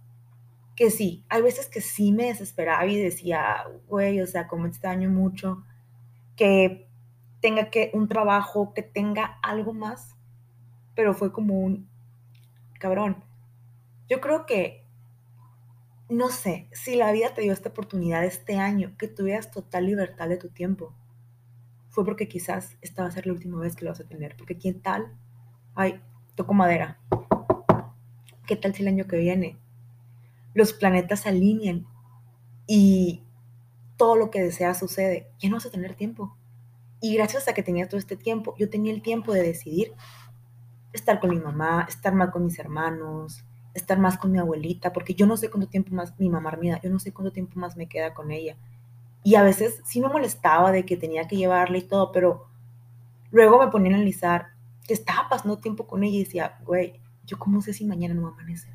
Que 0.76 0.90
sí, 0.90 1.24
hay 1.30 1.42
veces 1.42 1.68
que 1.68 1.82
sí 1.82 2.12
me 2.12 2.26
desesperaba 2.26 2.86
y 2.86 2.98
decía, 2.98 3.66
güey, 3.88 4.22
o 4.22 4.28
sea, 4.28 4.48
como 4.48 4.66
extraño 4.66 5.10
mucho 5.10 5.64
que 6.36 6.88
tenga 7.42 7.70
que 7.70 7.92
un 7.94 8.08
trabajo, 8.08 8.74
que 8.74 8.82
tenga 8.82 9.38
algo 9.44 9.74
más, 9.74 10.16
pero 10.96 11.14
fue 11.14 11.32
como 11.32 11.60
un 11.60 11.90
cabrón. 12.80 13.24
Yo 14.10 14.22
creo 14.22 14.46
que, 14.46 14.83
no 16.10 16.30
sé, 16.30 16.68
si 16.72 16.96
la 16.96 17.12
vida 17.12 17.34
te 17.34 17.42
dio 17.42 17.54
esta 17.54 17.70
oportunidad 17.70 18.24
este 18.24 18.58
año, 18.58 18.96
que 18.98 19.08
tuvieras 19.08 19.52
total 19.52 19.86
libertad 19.86 20.30
de 20.30 20.38
tu 20.38 20.50
tiempo, 20.50 20.94
fue 21.90 22.06
porque 22.06 22.28
quizás 22.28 22.78
esta 22.82 23.04
va 23.04 23.10
a 23.10 23.12
ser 23.12 23.28
la 23.28 23.34
última 23.34 23.60
vez 23.60 23.76
que 23.76 23.86
lo 23.86 23.92
vas 23.92 24.00
a 24.00 24.08
tener, 24.08 24.36
porque 24.36 24.58
quién 24.58 24.82
tal, 24.82 25.16
ay, 25.76 26.02
toco 26.36 26.54
madera, 26.54 27.00
¿qué 28.46 28.56
tal 28.56 28.74
si 28.74 28.82
el 28.82 28.90
año 28.90 29.08
que 29.08 29.18
viene 29.18 29.58
los 30.54 30.74
planetas 30.74 31.22
se 31.22 31.30
alinean 31.30 31.88
y 32.68 33.24
todo 33.98 34.16
lo 34.16 34.30
que 34.32 34.42
deseas 34.42 34.80
sucede? 34.80 35.30
Ya 35.40 35.50
no 35.50 35.58
vas 35.58 35.66
a 35.66 35.72
tener 35.72 35.96
tiempo. 35.96 36.36
Y 37.00 37.16
gracias 37.16 37.48
a 37.48 37.54
que 37.54 37.64
tenía 37.64 37.88
todo 37.88 38.00
este 38.00 38.16
tiempo, 38.16 38.56
yo 38.58 38.70
tenía 38.70 38.94
el 38.94 39.02
tiempo 39.02 39.34
de 39.34 39.44
decidir 39.44 39.94
estar 40.94 41.20
con 41.20 41.32
mi 41.32 41.40
mamá, 41.40 41.86
estar 41.90 42.14
más 42.14 42.30
con 42.32 42.46
mis 42.46 42.60
hermanos, 42.60 43.44
estar 43.74 44.00
más 44.00 44.18
con 44.18 44.32
mi 44.32 44.40
abuelita, 44.40 44.94
porque 44.94 45.16
yo 45.16 45.26
no 45.26 45.38
sé 45.38 45.50
cuánto 45.50 45.68
tiempo 45.68 45.94
más 45.96 46.18
mi 46.20 46.30
mamá 46.30 46.52
mía, 46.60 46.80
yo 46.84 46.90
no 46.90 47.00
sé 47.00 47.12
cuánto 47.12 47.32
tiempo 47.32 47.60
más 47.60 47.76
me 47.76 47.88
queda 47.88 48.14
con 48.14 48.32
ella. 48.32 48.56
Y 49.24 49.36
a 49.36 49.44
veces 49.44 49.82
sí 49.86 50.02
me 50.02 50.10
molestaba 50.10 50.72
de 50.72 50.86
que 50.86 50.98
tenía 50.98 51.28
que 51.28 51.38
llevarle 51.38 51.80
y 51.80 51.88
todo, 51.88 52.12
pero 52.12 52.48
luego 53.32 53.60
me 53.60 53.72
ponía 53.72 53.92
a 53.92 53.96
analizar 53.96 54.48
que 54.86 54.94
estaba 54.94 55.30
pasando 55.30 55.60
tiempo 55.60 55.88
con 55.88 56.04
ella 56.04 56.18
y 56.18 56.24
decía, 56.24 56.60
güey, 56.66 57.00
yo 57.26 57.40
cómo 57.40 57.62
sé 57.62 57.74
si 57.74 57.86
mañana 57.86 58.14
no 58.14 58.24
va 58.24 58.30
a 58.30 58.34
amanecer. 58.34 58.74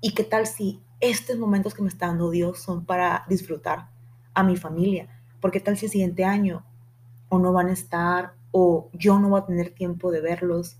¿Y 0.00 0.12
qué 0.12 0.24
tal 0.24 0.46
si 0.46 0.82
estos 1.00 1.38
momentos 1.38 1.72
que 1.72 1.82
me 1.82 1.88
está 1.88 2.08
dando 2.08 2.30
Dios 2.30 2.58
son 2.58 2.84
para 2.84 3.24
disfrutar 3.28 3.88
a 4.34 4.42
mi 4.42 4.56
familia? 4.56 5.08
Porque 5.40 5.60
tal 5.60 5.76
si 5.76 5.86
el 5.86 5.92
siguiente 5.92 6.24
año 6.24 6.64
o 7.28 7.38
no 7.38 7.52
van 7.52 7.68
a 7.68 7.72
estar 7.72 8.34
o 8.50 8.90
yo 8.92 9.18
no 9.18 9.30
voy 9.30 9.40
a 9.40 9.46
tener 9.46 9.70
tiempo 9.70 10.10
de 10.10 10.20
verlos 10.20 10.78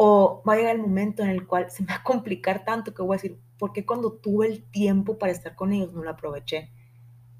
o 0.00 0.44
va 0.48 0.52
a 0.52 0.56
llegar 0.56 0.76
el 0.76 0.82
momento 0.82 1.24
en 1.24 1.30
el 1.30 1.44
cual 1.44 1.72
se 1.72 1.82
me 1.82 1.88
va 1.88 1.96
a 1.96 2.02
complicar 2.04 2.64
tanto 2.64 2.94
que 2.94 3.02
voy 3.02 3.14
a 3.14 3.20
decir, 3.20 3.40
¿por 3.58 3.72
qué 3.72 3.84
cuando 3.84 4.12
tuve 4.12 4.46
el 4.46 4.62
tiempo 4.70 5.18
para 5.18 5.32
estar 5.32 5.56
con 5.56 5.72
ellos 5.72 5.92
no 5.92 6.04
lo 6.04 6.10
aproveché? 6.10 6.70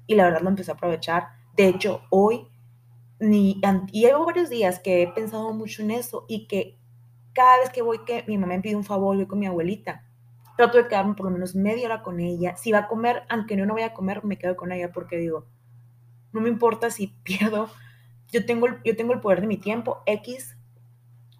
Y 0.07 0.15
la 0.15 0.25
verdad 0.25 0.41
lo 0.41 0.49
empecé 0.49 0.71
a 0.71 0.73
aprovechar. 0.73 1.29
De 1.55 1.69
hecho, 1.69 2.01
hoy, 2.09 2.49
ni, 3.17 3.61
y 3.93 4.01
llevo 4.01 4.25
varios 4.25 4.49
días 4.49 4.79
que 4.79 5.01
he 5.01 5.07
pensado 5.07 5.53
mucho 5.53 5.83
en 5.83 5.91
eso 5.91 6.25
y 6.27 6.47
que 6.47 6.77
cada 7.31 7.59
vez 7.59 7.69
que 7.69 7.81
voy, 7.81 7.99
que 8.03 8.25
mi 8.27 8.37
mamá 8.37 8.55
me 8.55 8.61
pide 8.61 8.75
un 8.75 8.83
favor, 8.83 9.15
voy 9.15 9.25
con 9.25 9.39
mi 9.39 9.45
abuelita, 9.45 10.05
trato 10.57 10.79
de 10.79 10.89
quedarme 10.89 11.13
por 11.13 11.27
lo 11.27 11.31
menos 11.31 11.55
media 11.55 11.85
hora 11.85 12.03
con 12.03 12.19
ella. 12.19 12.57
Si 12.57 12.73
va 12.73 12.79
a 12.79 12.87
comer, 12.89 13.23
aunque 13.29 13.55
no, 13.55 13.65
no 13.65 13.75
vaya 13.75 13.87
a 13.87 13.93
comer, 13.93 14.25
me 14.25 14.37
quedo 14.37 14.57
con 14.57 14.73
ella 14.73 14.91
porque 14.91 15.15
digo, 15.15 15.45
no 16.33 16.41
me 16.41 16.49
importa 16.49 16.89
si 16.89 17.07
pierdo, 17.23 17.69
yo 18.33 18.45
tengo, 18.45 18.67
yo 18.83 18.97
tengo 18.97 19.13
el 19.13 19.21
poder 19.21 19.39
de 19.39 19.47
mi 19.47 19.55
tiempo, 19.55 20.03
X, 20.05 20.57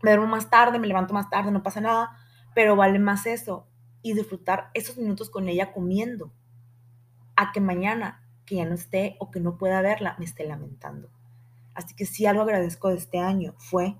me 0.01 0.11
duermo 0.11 0.27
más 0.27 0.49
tarde, 0.49 0.79
me 0.79 0.87
levanto 0.87 1.13
más 1.13 1.29
tarde, 1.29 1.51
no 1.51 1.63
pasa 1.63 1.81
nada, 1.81 2.17
pero 2.53 2.75
vale 2.75 2.99
más 2.99 3.25
eso 3.25 3.67
y 4.01 4.13
disfrutar 4.13 4.69
esos 4.73 4.97
minutos 4.97 5.29
con 5.29 5.47
ella 5.49 5.73
comiendo 5.73 6.31
a 7.35 7.51
que 7.51 7.61
mañana 7.61 8.23
que 8.45 8.55
ya 8.55 8.65
no 8.65 8.75
esté 8.75 9.15
o 9.19 9.29
que 9.31 9.39
no 9.39 9.57
pueda 9.57 9.81
verla 9.81 10.15
me 10.17 10.25
esté 10.25 10.45
lamentando. 10.45 11.09
Así 11.75 11.95
que 11.95 12.05
si 12.05 12.25
algo 12.25 12.41
agradezco 12.41 12.89
de 12.89 12.95
este 12.95 13.19
año 13.19 13.53
fue 13.57 13.95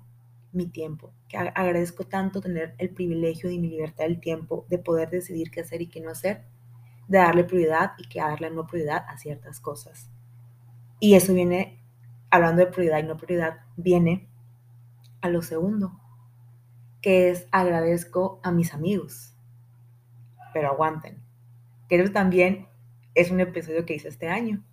mi 0.52 0.66
tiempo, 0.66 1.12
que 1.28 1.38
agradezco 1.38 2.04
tanto 2.04 2.40
tener 2.40 2.74
el 2.78 2.90
privilegio 2.90 3.48
de 3.48 3.58
mi 3.58 3.68
libertad 3.68 4.04
del 4.04 4.20
tiempo, 4.20 4.66
de 4.68 4.78
poder 4.78 5.10
decidir 5.10 5.50
qué 5.50 5.60
hacer 5.60 5.80
y 5.82 5.86
qué 5.88 6.00
no 6.00 6.10
hacer, 6.10 6.44
de 7.08 7.18
darle 7.18 7.44
prioridad 7.44 7.92
y 7.98 8.08
que 8.08 8.20
darle 8.20 8.50
no 8.50 8.66
prioridad 8.66 9.04
a 9.08 9.16
ciertas 9.16 9.60
cosas. 9.60 10.10
Y 10.98 11.14
eso 11.14 11.32
viene, 11.32 11.82
hablando 12.30 12.64
de 12.64 12.70
prioridad 12.70 12.98
y 12.98 13.04
no 13.04 13.16
prioridad, 13.16 13.60
viene 13.76 14.28
a 15.20 15.28
lo 15.28 15.42
segundo, 15.42 16.00
que 17.02 17.30
es 17.30 17.46
agradezco 17.52 18.40
a 18.42 18.50
mis 18.50 18.74
amigos. 18.74 19.34
Pero 20.52 20.68
aguanten, 20.68 21.22
que 21.88 22.00
eso 22.00 22.12
también 22.12 22.68
es 23.14 23.30
un 23.30 23.40
episodio 23.40 23.84
que 23.86 23.94
hice 23.94 24.08
este 24.08 24.28
año. 24.28 24.64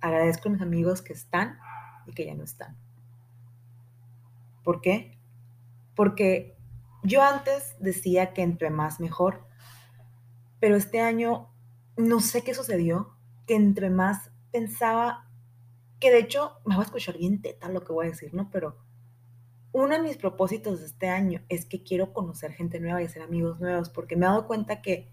Agradezco 0.00 0.48
a 0.48 0.52
mis 0.52 0.62
amigos 0.62 1.02
que 1.02 1.12
están 1.12 1.58
y 2.06 2.12
que 2.12 2.26
ya 2.26 2.34
no 2.34 2.44
están. 2.44 2.76
¿Por 4.62 4.80
qué? 4.80 5.18
Porque 5.94 6.56
yo 7.02 7.22
antes 7.22 7.76
decía 7.80 8.32
que 8.32 8.42
entre 8.42 8.70
más 8.70 9.00
mejor, 9.00 9.46
pero 10.60 10.76
este 10.76 11.00
año 11.00 11.48
no 11.96 12.20
sé 12.20 12.42
qué 12.42 12.54
sucedió, 12.54 13.16
que 13.46 13.56
entre 13.56 13.90
más 13.90 14.30
pensaba, 14.52 15.28
que 16.00 16.10
de 16.10 16.18
hecho 16.18 16.52
me 16.64 16.76
va 16.76 16.82
a 16.82 16.84
escuchar 16.84 17.18
bien 17.18 17.40
teta 17.40 17.68
lo 17.68 17.82
que 17.82 17.92
voy 17.92 18.06
a 18.06 18.10
decir, 18.10 18.34
¿no? 18.34 18.50
Pero 18.50 18.76
uno 19.82 19.94
de 19.94 20.02
mis 20.02 20.16
propósitos 20.16 20.80
de 20.80 20.86
este 20.86 21.08
año 21.08 21.42
es 21.48 21.66
que 21.66 21.82
quiero 21.82 22.12
conocer 22.12 22.52
gente 22.52 22.80
nueva 22.80 23.02
y 23.02 23.06
hacer 23.06 23.22
amigos 23.22 23.60
nuevos, 23.60 23.90
porque 23.90 24.16
me 24.16 24.26
he 24.26 24.28
dado 24.28 24.46
cuenta 24.46 24.82
que 24.82 25.08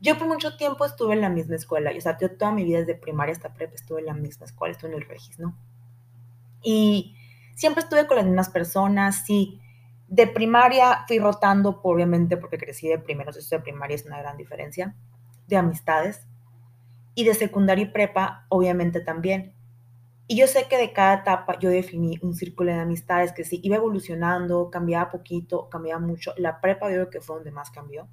yo 0.00 0.16
por 0.16 0.28
mucho 0.28 0.56
tiempo 0.56 0.84
estuve 0.84 1.14
en 1.14 1.20
la 1.20 1.28
misma 1.28 1.56
escuela, 1.56 1.92
o 1.96 2.00
sea, 2.00 2.16
yo 2.18 2.36
toda 2.36 2.52
mi 2.52 2.64
vida 2.64 2.78
desde 2.78 2.94
primaria 2.94 3.32
hasta 3.32 3.52
prepa 3.52 3.74
estuve 3.74 4.00
en 4.00 4.06
la 4.06 4.14
misma 4.14 4.46
escuela, 4.46 4.72
estuve 4.72 4.92
en 4.92 4.96
el 4.96 5.06
Regis, 5.06 5.38
¿no? 5.38 5.56
Y 6.62 7.16
siempre 7.54 7.82
estuve 7.82 8.06
con 8.06 8.16
las 8.16 8.26
mismas 8.26 8.48
personas, 8.48 9.24
sí. 9.26 9.60
De 10.08 10.26
primaria 10.26 11.04
fui 11.06 11.18
rotando, 11.18 11.80
obviamente, 11.82 12.36
porque 12.36 12.58
crecí 12.58 12.88
de 12.88 12.98
primero, 12.98 13.30
eso 13.30 13.56
de 13.56 13.62
primaria 13.62 13.94
es 13.94 14.06
una 14.06 14.18
gran 14.18 14.36
diferencia, 14.36 14.94
de 15.46 15.56
amistades. 15.56 16.26
Y 17.14 17.24
de 17.24 17.34
secundaria 17.34 17.84
y 17.84 17.88
prepa, 17.88 18.46
obviamente 18.48 19.00
también. 19.00 19.52
Y 20.30 20.36
yo 20.36 20.46
sé 20.46 20.66
que 20.70 20.78
de 20.78 20.92
cada 20.92 21.22
etapa 21.22 21.58
yo 21.58 21.70
definí 21.70 22.16
un 22.22 22.36
círculo 22.36 22.70
de 22.70 22.78
amistades 22.78 23.32
que 23.32 23.42
sí 23.42 23.58
iba 23.64 23.74
evolucionando, 23.74 24.70
cambiaba 24.70 25.10
poquito, 25.10 25.68
cambiaba 25.68 26.00
mucho. 26.00 26.32
La 26.36 26.60
prepa 26.60 26.86
yo 26.86 26.94
creo 26.94 27.10
que 27.10 27.20
fue 27.20 27.34
donde 27.34 27.50
más 27.50 27.72
cambió. 27.72 28.06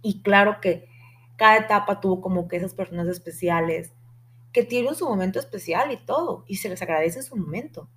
Y 0.00 0.22
claro 0.22 0.60
que 0.60 0.86
cada 1.34 1.56
etapa 1.56 1.98
tuvo 1.98 2.20
como 2.20 2.46
que 2.46 2.58
esas 2.58 2.72
personas 2.72 3.08
especiales 3.08 3.92
que 4.52 4.62
tuvieron 4.62 4.94
su 4.94 5.08
momento 5.08 5.40
especial 5.40 5.90
y 5.90 5.96
todo, 5.96 6.44
y 6.46 6.58
se 6.58 6.68
les 6.68 6.80
agradece 6.82 7.20
su 7.22 7.34
momento. 7.34 7.90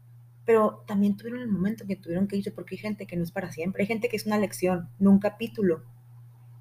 Pero 0.43 0.83
también 0.87 1.15
tuvieron 1.15 1.41
el 1.41 1.47
momento 1.47 1.85
que 1.85 1.97
tuvieron 1.97 2.27
que 2.27 2.37
irse 2.37 2.49
porque 2.49 2.73
hay 2.73 2.79
gente 2.79 3.05
que 3.05 3.17
no 3.17 3.23
es 3.23 3.31
para 3.31 3.51
siempre. 3.51 3.83
Hay 3.83 3.87
gente 3.87 4.09
que 4.09 4.15
es 4.15 4.25
una 4.25 4.39
lección, 4.39 4.89
no 4.97 5.11
un 5.11 5.19
capítulo, 5.19 5.83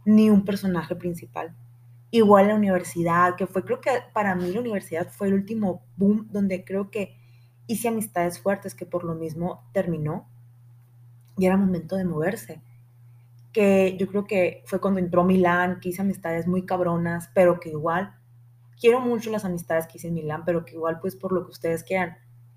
ni 0.05 0.29
un 0.29 0.45
personaje 0.45 0.95
principal. 0.95 1.57
Igual 2.13 2.49
la 2.49 2.55
universidad, 2.57 3.37
que 3.37 3.47
fue, 3.47 3.65
creo 3.65 3.81
que 3.81 3.91
para 4.13 4.35
mí 4.35 4.51
la 4.53 4.61
universidad 4.61 5.09
fue 5.11 5.29
el 5.29 5.35
último 5.35 5.83
boom 5.97 6.29
donde 6.31 6.65
creo 6.65 6.91
que 6.91 7.17
hice 7.67 7.89
amistades 7.89 8.41
fuertes 8.41 8.75
que 8.75 8.85
por 8.85 9.05
lo 9.05 9.15
mismo 9.15 9.63
terminó 9.73 10.29
y 11.37 11.47
era 11.47 11.57
momento 11.57 11.97
de 11.97 12.05
moverse. 12.05 12.63
Que 13.53 13.97
yo 13.99 14.09
creo 14.09 14.25
que 14.25 14.63
fue 14.67 14.81
cuando 14.81 14.99
entró 15.01 15.25
Milán, 15.25 15.81
que 15.81 15.91
hice 15.91 16.03
amistades 16.03 16.47
muy 16.47 16.67
cabronas, 16.67 17.31
pero 17.35 17.61
que 17.61 17.71
igual 17.71 18.15
quiero 18.81 19.01
mucho 19.01 19.31
las 19.31 19.45
amistades 19.45 19.87
que 19.87 19.99
hice 19.99 20.09
en 20.09 20.15
Milán, 20.15 20.45
pero 20.45 20.65
que 20.65 20.75
igual 20.75 20.99
pues 21.01 21.15
por 21.15 21.33
lo 21.33 21.45
que 21.45 21.53
ustedes 21.53 21.85
quieran, 21.85 22.17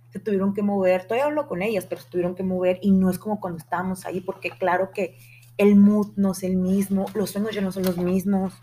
se 0.09 0.19
tuvieron 0.19 0.53
que 0.53 0.63
mover. 0.63 1.03
Todavía 1.03 1.25
hablo 1.25 1.47
con 1.47 1.61
ellas, 1.61 1.85
pero 1.85 2.01
se 2.01 2.09
tuvieron 2.09 2.35
que 2.35 2.43
mover 2.43 2.79
y 2.81 2.91
no 2.91 3.09
es 3.09 3.19
como 3.19 3.39
cuando 3.39 3.57
estábamos 3.57 4.05
ahí, 4.05 4.21
porque 4.21 4.49
claro 4.51 4.91
que 4.91 5.17
el 5.57 5.75
mood 5.75 6.13
no 6.15 6.31
es 6.31 6.43
el 6.43 6.57
mismo, 6.57 7.05
los 7.13 7.31
sueños 7.31 7.53
ya 7.53 7.61
no 7.61 7.71
son 7.71 7.83
los 7.83 7.97
mismos, 7.97 8.53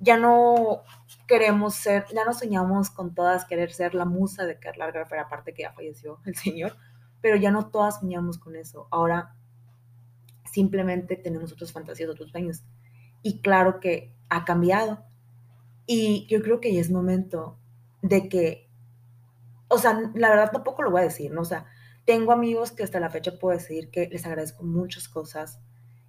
ya 0.00 0.16
no 0.16 0.82
queremos 1.26 1.74
ser, 1.74 2.06
ya 2.12 2.24
no 2.24 2.32
soñamos 2.32 2.90
con 2.90 3.14
todas 3.14 3.44
querer 3.44 3.70
ser 3.72 3.94
la 3.94 4.06
musa 4.06 4.46
de 4.46 4.58
Karl 4.58 4.78
Lagerfeld, 4.78 5.20
aparte 5.20 5.52
que 5.54 5.62
ya 5.62 5.72
falleció 5.72 6.20
el 6.24 6.34
señor, 6.34 6.76
pero 7.20 7.36
ya 7.36 7.50
no 7.50 7.68
todas 7.68 8.00
soñamos 8.00 8.38
con 8.38 8.56
eso. 8.56 8.88
Ahora 8.90 9.36
simplemente 10.50 11.16
tenemos 11.16 11.52
otras 11.52 11.72
fantasías, 11.72 12.10
otros 12.10 12.30
sueños. 12.30 12.64
Y 13.22 13.42
claro 13.42 13.78
que 13.78 14.16
ha 14.30 14.44
cambiado. 14.44 15.04
Y 15.86 16.26
yo 16.28 16.42
creo 16.42 16.60
que 16.60 16.72
ya 16.72 16.80
es 16.80 16.90
momento 16.90 17.58
de 18.00 18.28
que, 18.28 18.70
o 19.68 19.76
sea, 19.78 20.00
la 20.14 20.30
verdad 20.30 20.50
tampoco 20.50 20.82
lo 20.82 20.90
voy 20.90 21.02
a 21.02 21.04
decir, 21.04 21.30
¿no? 21.30 21.42
O 21.42 21.44
sea, 21.44 21.66
tengo 22.06 22.32
amigos 22.32 22.72
que 22.72 22.82
hasta 22.82 23.00
la 23.00 23.10
fecha 23.10 23.38
puedo 23.38 23.56
decir 23.56 23.90
que 23.90 24.08
les 24.08 24.24
agradezco 24.24 24.64
muchas 24.64 25.08
cosas, 25.08 25.60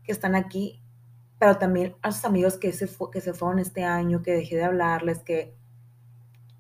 que 0.04 0.12
están 0.12 0.36
aquí, 0.36 0.82
pero 1.42 1.58
también 1.58 1.96
a 2.04 2.10
esos 2.10 2.24
amigos 2.24 2.56
que 2.60 2.72
se, 2.72 2.88
que 3.12 3.20
se 3.20 3.34
fueron 3.34 3.58
este 3.58 3.84
año, 3.84 4.22
que 4.22 4.32
dejé 4.32 4.58
de 4.58 4.64
hablarles, 4.64 5.24
que 5.24 5.56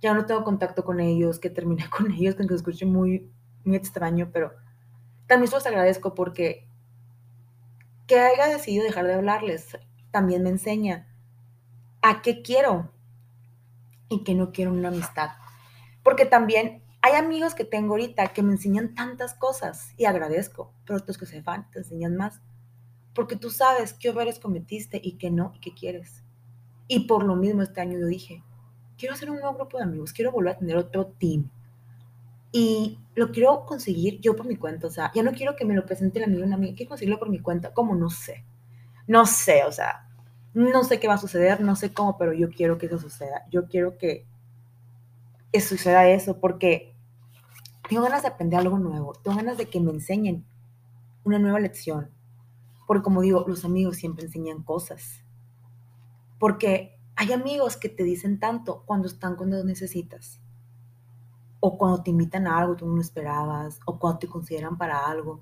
ya 0.01 0.15
no 0.15 0.25
tengo 0.25 0.43
contacto 0.43 0.83
con 0.83 0.99
ellos, 0.99 1.37
que 1.37 1.51
terminé 1.51 1.87
con 1.95 2.11
ellos, 2.11 2.33
que 2.33 2.47
se 2.47 2.55
escuche 2.55 2.87
muy, 2.87 3.31
muy 3.63 3.75
extraño, 3.75 4.31
pero 4.33 4.55
también 5.27 5.49
se 5.49 5.55
los 5.55 5.67
agradezco 5.67 6.15
porque 6.15 6.67
que 8.07 8.19
haya 8.21 8.47
decidido 8.47 8.83
dejar 8.83 9.05
de 9.05 9.13
hablarles 9.13 9.77
también 10.09 10.41
me 10.41 10.49
enseña 10.49 11.07
a 12.01 12.23
qué 12.23 12.41
quiero 12.41 12.91
y 14.09 14.23
que 14.23 14.33
no 14.33 14.51
quiero 14.51 14.71
una 14.71 14.87
amistad. 14.87 15.29
Porque 16.01 16.25
también 16.25 16.81
hay 17.03 17.13
amigos 17.13 17.53
que 17.53 17.65
tengo 17.65 17.93
ahorita 17.93 18.29
que 18.29 18.41
me 18.41 18.53
enseñan 18.53 18.95
tantas 18.95 19.35
cosas 19.35 19.93
y 19.95 20.05
agradezco, 20.05 20.73
pero 20.87 20.97
otros 20.97 21.19
que 21.19 21.27
se 21.27 21.41
van 21.41 21.69
te 21.69 21.77
enseñan 21.77 22.17
más. 22.17 22.41
Porque 23.13 23.35
tú 23.35 23.49
sabes 23.49 23.93
qué 23.93 24.09
errores 24.09 24.39
cometiste 24.39 24.99
y 25.03 25.13
qué 25.13 25.31
no 25.31 25.53
y 25.55 25.59
qué 25.59 25.73
quieres. 25.73 26.23
Y 26.87 27.07
por 27.07 27.23
lo 27.23 27.35
mismo 27.35 27.61
este 27.61 27.81
año 27.81 27.99
yo 27.99 28.07
dije, 28.07 28.43
quiero 28.97 29.15
hacer 29.15 29.29
un 29.29 29.39
nuevo 29.39 29.55
grupo 29.55 29.77
de 29.77 29.83
amigos, 29.83 30.13
quiero 30.13 30.31
volver 30.31 30.55
a 30.55 30.57
tener 30.57 30.77
otro 30.77 31.07
team. 31.07 31.49
Y 32.51 32.99
lo 33.15 33.31
quiero 33.31 33.65
conseguir 33.65 34.19
yo 34.19 34.35
por 34.35 34.45
mi 34.45 34.57
cuenta, 34.57 34.87
o 34.87 34.89
sea, 34.89 35.11
ya 35.15 35.23
no 35.23 35.31
quiero 35.31 35.55
que 35.55 35.65
me 35.65 35.73
lo 35.73 35.85
presente 35.85 36.19
el 36.19 36.25
amigo 36.25 36.43
una 36.43 36.55
amiga, 36.55 36.75
quiero 36.75 36.89
conseguirlo 36.89 37.19
por 37.19 37.29
mi 37.29 37.39
cuenta, 37.39 37.73
como 37.73 37.95
no 37.95 38.09
sé. 38.09 38.43
No 39.07 39.25
sé, 39.25 39.63
o 39.63 39.71
sea, 39.71 40.07
no 40.53 40.83
sé 40.83 40.99
qué 40.99 41.07
va 41.07 41.15
a 41.15 41.17
suceder, 41.17 41.61
no 41.61 41.75
sé 41.75 41.93
cómo, 41.93 42.17
pero 42.17 42.33
yo 42.33 42.49
quiero 42.49 42.77
que 42.77 42.87
eso 42.87 42.99
suceda. 42.99 43.45
Yo 43.49 43.67
quiero 43.67 43.97
que, 43.97 44.25
suceda 45.59 46.07
eso 46.09 46.39
porque 46.39 46.93
tengo 47.89 48.03
ganas 48.03 48.21
de 48.21 48.29
aprender 48.29 48.59
algo 48.59 48.79
nuevo, 48.79 49.13
tengo 49.13 49.37
ganas 49.37 49.57
de 49.57 49.67
que 49.67 49.79
me 49.79 49.91
enseñen 49.91 50.45
una 51.23 51.39
nueva 51.39 51.59
lección. 51.59 52.09
Porque 52.91 53.03
como 53.03 53.21
digo, 53.21 53.45
los 53.47 53.63
amigos 53.63 53.95
siempre 53.95 54.25
enseñan 54.25 54.63
cosas. 54.63 55.23
Porque 56.37 56.99
hay 57.15 57.31
amigos 57.31 57.77
que 57.77 57.87
te 57.87 58.03
dicen 58.03 58.37
tanto 58.37 58.83
cuando 58.85 59.07
están 59.07 59.37
cuando 59.37 59.63
necesitas. 59.63 60.41
O 61.61 61.77
cuando 61.77 62.03
te 62.03 62.09
invitan 62.09 62.47
a 62.47 62.57
algo 62.57 62.75
tú 62.75 62.85
no 62.85 62.99
esperabas. 62.99 63.79
O 63.85 63.97
cuando 63.97 64.19
te 64.19 64.27
consideran 64.27 64.77
para 64.77 65.09
algo. 65.09 65.41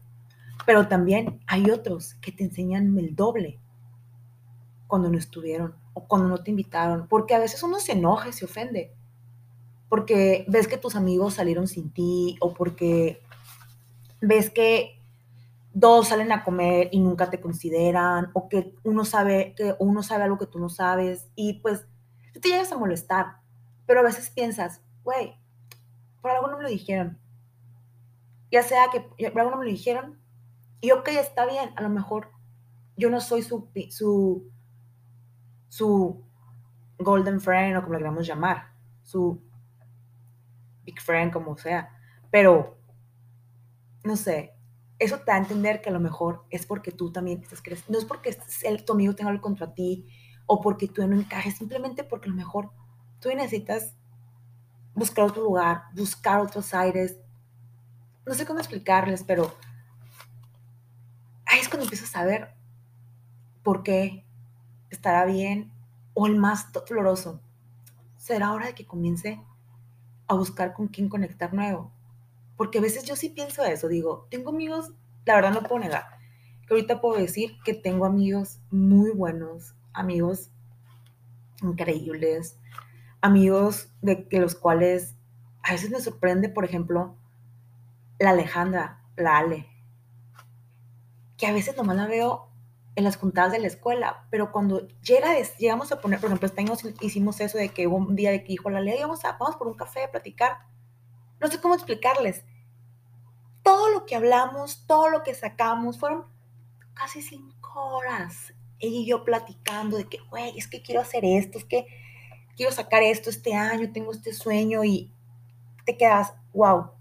Pero 0.68 0.88
también 0.88 1.39
hay 1.48 1.72
otros 1.72 2.13
que 2.22 2.32
te 2.32 2.44
enseñan 2.44 2.96
el 3.00 3.15
doble 3.15 3.60
cuando 4.86 5.10
no 5.10 5.18
estuvieron 5.18 5.74
o 5.96 6.08
cuando 6.08 6.27
no 6.27 6.44
te 6.44 6.51
invitaron. 6.51 7.08
Porque 7.08 7.34
a 7.34 7.39
veces 7.39 7.63
uno 7.63 7.79
se 7.79 7.94
enoja 7.94 8.32
se 8.32 8.46
ofende. 8.46 8.94
Porque 9.89 10.46
ves 10.48 10.68
que 10.68 10.77
tus 10.77 10.96
amigos 10.96 11.34
salieron 11.34 11.68
sin 11.68 11.89
ti 11.89 12.38
o 12.41 12.53
porque 12.53 13.24
ves 14.22 14.51
que 14.51 14.99
dos 15.74 16.10
salen 16.10 16.32
a 16.32 16.44
comer 16.44 16.90
y 16.92 17.00
nunca 17.00 17.30
te 17.30 17.40
consideran, 17.40 18.32
o 18.34 18.50
que 18.50 18.74
uno 18.84 19.06
sabe, 19.06 19.54
que 19.56 19.76
uno 19.80 20.04
sabe 20.04 20.24
algo 20.24 20.38
que 20.38 20.48
tú 20.48 20.60
no 20.60 20.70
sabes, 20.70 21.30
y 21.36 21.62
pues 21.62 21.88
te 22.34 22.50
llegas 22.50 22.72
a 22.72 22.78
molestar, 22.78 23.42
pero 23.86 24.00
a 24.00 24.04
veces 24.04 24.30
piensas, 24.30 24.82
güey, 25.04 25.36
por 26.22 26.32
algo 26.32 26.48
no 26.48 26.58
me 26.58 26.64
lo 26.64 26.70
dijeron. 26.70 27.20
Ya 28.52 28.64
sea 28.64 28.88
que 28.92 29.02
por 29.32 29.42
algo 29.42 29.52
no 29.52 29.58
me 29.58 29.66
lo 29.66 29.72
dijeron, 29.72 30.20
y 30.82 30.92
ok, 30.92 31.08
está 31.10 31.46
bien, 31.46 31.72
a 31.76 31.82
lo 31.82 31.90
mejor 31.90 32.32
yo 32.96 33.10
no 33.10 33.22
soy 33.22 33.44
su, 33.44 33.70
su, 33.90 34.52
su 35.67 36.26
golden 36.98 37.39
friend 37.39 37.78
o 37.78 37.82
como 37.82 37.93
le 37.93 38.00
queramos 38.00 38.28
llamar, 38.28 38.74
su 39.04 39.41
big 40.84 41.00
friend, 41.00 41.32
como 41.32 41.58
sea, 41.58 41.89
pero 42.32 42.78
no 44.04 44.15
sé, 44.15 44.59
eso 45.00 45.18
te 45.20 45.26
da 45.26 45.36
a 45.36 45.40
entender 45.40 45.82
que 45.82 45.90
a 45.90 45.94
lo 45.94 46.00
mejor 46.02 46.46
es 46.50 46.66
porque 46.66 46.92
tú 46.92 47.12
también 47.12 47.42
estás 47.42 47.62
creciendo. 47.62 47.94
No 47.94 48.00
es 48.00 48.06
porque 48.06 48.38
el, 48.64 48.84
tu 48.84 48.94
amigo 48.94 49.16
tenga 49.16 49.32
algo 49.32 49.42
contra 49.42 49.74
ti 49.74 50.06
o 50.46 50.62
porque 50.62 50.88
tú 50.88 51.08
no 51.08 51.16
encajes, 51.18 51.58
simplemente 51.58 52.04
porque 52.04 52.28
a 52.28 52.32
lo 52.32 52.36
mejor 52.36 52.72
tú 53.20 53.30
necesitas 53.30 53.94
buscar 54.94 55.26
otro 55.26 55.44
lugar, 55.44 55.84
buscar 55.96 56.42
otros 56.42 56.74
aires. 56.74 57.18
No 58.26 58.34
sé 58.34 58.46
cómo 58.46 58.60
explicarles, 58.60 59.24
pero 59.24 59.56
ahí 61.46 61.60
es 61.60 61.70
cuando 61.70 61.86
empiezas 61.86 62.14
a 62.16 62.26
ver 62.26 62.54
por 63.64 63.84
qué 63.84 64.26
estará 64.90 65.26
bien 65.26 65.72
o 66.14 66.28
el 66.28 66.36
más 66.36 66.68
floroso. 66.86 67.42
Será 68.18 68.52
hora 68.52 68.68
de 68.68 68.76
que 68.76 68.86
comience 68.86 69.42
a 70.28 70.34
buscar 70.34 70.74
con 70.74 70.90
quién 70.90 71.08
conectar 71.08 71.54
nuevo 71.54 71.94
porque 72.60 72.80
a 72.80 72.82
veces 72.82 73.06
yo 73.06 73.15
sí 73.15 73.30
pienso 73.30 73.63
eso, 73.63 73.88
digo, 73.88 74.28
tengo 74.30 74.50
amigos, 74.50 74.91
la 75.24 75.36
verdad 75.36 75.54
no 75.54 75.63
puedo 75.63 75.80
negar, 75.80 76.04
que 76.67 76.74
ahorita 76.74 77.00
puedo 77.00 77.17
decir 77.17 77.58
que 77.63 77.74
tengo 77.74 78.04
amigos 78.06 78.60
muy 78.69 79.12
buenos, 79.12 79.76
amigos 79.93 80.52
increíbles, 81.62 82.60
amigos 83.22 83.93
de 84.02 84.28
que 84.28 84.41
los 84.41 84.56
cuales 84.56 85.15
a 85.63 85.72
veces 85.72 85.89
me 85.89 86.02
sorprende, 86.02 86.50
por 86.50 86.65
ejemplo, 86.65 87.15
la 88.19 88.32
Alejandra, 88.32 89.06
la 89.15 89.38
Ale, 89.38 89.65
que 91.38 91.48
a 91.48 91.54
veces 91.54 91.78
nomás 91.78 91.95
la 91.95 92.08
veo 92.08 92.50
en 92.98 93.06
las 93.06 93.15
juntadas 93.15 93.54
de 93.54 93.60
la 93.60 93.67
escuela, 93.67 94.28
pero 94.32 94.52
cuando 94.52 94.86
llega, 95.02 95.30
llegamos 95.58 95.93
a 95.93 96.02
poner, 96.02 96.19
por 96.19 96.28
ejemplo, 96.28 96.48
este 96.48 96.60
año 96.60 96.74
hicimos 97.00 97.39
eso 97.39 97.58
de 97.58 97.69
que 97.69 97.88
hubo 97.88 97.95
un 97.95 98.17
día 98.17 98.32
de 98.32 98.43
que 98.43 98.50
dijo 98.50 98.69
la 98.69 98.82
ley, 98.82 99.00
vamos, 99.00 99.24
a, 99.24 99.38
vamos 99.38 99.56
por 99.56 99.69
un 99.69 99.76
café 99.76 100.04
a 100.04 100.12
platicar. 100.12 100.58
No 101.39 101.47
sé 101.47 101.60
cómo 101.62 101.75
explicarles 101.75 102.43
todo 103.63 103.89
lo 103.89 104.06
que 104.06 104.15
hablamos, 104.15 104.86
todo 104.88 105.10
lo 105.10 105.23
que 105.23 105.36
sacamos, 105.36 105.99
fueron 105.99 106.25
casi 106.93 107.21
cinco 107.21 107.97
horas. 107.97 108.54
Ella 108.80 108.97
y 108.97 109.06
yo 109.06 109.23
platicando 109.23 109.97
de 109.97 110.06
que, 110.06 110.19
güey, 110.30 110.58
es 110.58 110.67
que 110.67 110.82
quiero 110.82 111.02
hacer 111.02 111.23
esto, 111.25 111.58
es 111.58 111.65
que 111.65 111.86
quiero 112.56 112.71
sacar 112.71 113.04
esto 113.04 113.30
este 113.30 113.54
año, 113.54 113.91
tengo 113.91 114.12
este 114.12 114.34
sueño 114.34 114.84
y 114.84 115.13
te 115.86 115.97
quedas, 115.97 116.34
wow, 116.54 116.91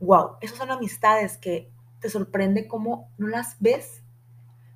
wow. 0.00 0.36
Esas 0.40 0.58
son 0.58 0.70
amistades 0.70 1.36
que 1.36 1.70
te 2.00 2.10
sorprende 2.10 2.66
cómo 2.68 3.10
no 3.16 3.28
las 3.28 3.56
ves, 3.60 4.02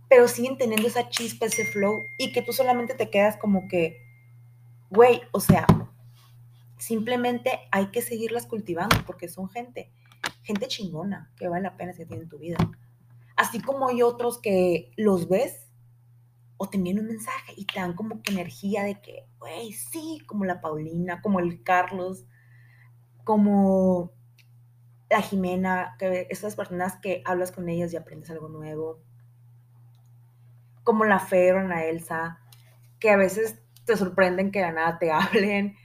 pero 0.09 0.29
siguen 0.29 0.57
teniendo 0.57 0.89
esa 0.89 1.09
chispa, 1.09 1.47
ese 1.47 1.65
flow 1.65 1.99
y 2.19 2.33
que 2.33 2.43
tú 2.43 2.53
solamente 2.53 2.95
te 2.95 3.11
quedas 3.11 3.37
como 3.37 3.69
que, 3.69 3.97
güey, 4.91 5.23
o 5.33 5.41
sea, 5.41 5.67
simplemente 6.79 7.61
hay 7.71 7.87
que 7.87 8.03
seguirlas 8.03 8.47
cultivando 8.47 8.97
porque 9.07 9.29
son 9.29 9.49
gente 9.49 9.93
gente 10.49 10.67
chingona 10.67 11.31
que 11.37 11.49
vale 11.49 11.65
la 11.65 11.77
pena 11.77 11.93
que 11.93 12.07
tiene 12.07 12.23
en 12.23 12.29
tu 12.29 12.39
vida. 12.39 12.57
Así 13.37 13.61
como 13.61 13.89
hay 13.89 14.03
otros 14.03 14.41
que 14.41 14.93
los 14.97 15.29
ves 15.29 15.69
o 16.57 16.69
te 16.69 16.79
envían 16.79 17.01
un 17.01 17.07
mensaje 17.07 17.53
y 17.57 17.67
te 17.67 17.79
dan 17.79 17.95
como 17.95 18.23
que 18.23 18.33
energía 18.33 18.83
de 18.83 19.01
que, 19.01 19.27
güey, 19.39 19.73
sí, 19.73 20.23
como 20.27 20.45
la 20.45 20.61
Paulina, 20.61 21.21
como 21.21 21.39
el 21.39 21.63
Carlos, 21.63 22.25
como 23.25 24.13
la 25.11 25.21
Jimena, 25.21 25.97
que 25.99 26.27
esas 26.31 26.57
personas 26.57 26.97
que 26.97 27.23
hablas 27.27 27.53
con 27.53 27.69
ellas 27.69 27.93
y 27.93 27.97
aprendes 27.97 28.31
algo 28.31 28.49
nuevo. 28.49 29.01
Como 30.83 31.05
la 31.05 31.19
Fer 31.19 31.57
o 31.57 31.69
la 31.69 31.85
Elsa, 31.85 32.41
que 32.99 33.11
a 33.11 33.17
veces 33.17 33.61
te 33.85 33.97
sorprenden 33.97 34.51
que 34.51 34.61
de 34.61 34.73
nada 34.73 34.99
te 34.99 35.13
hablen 35.13 35.77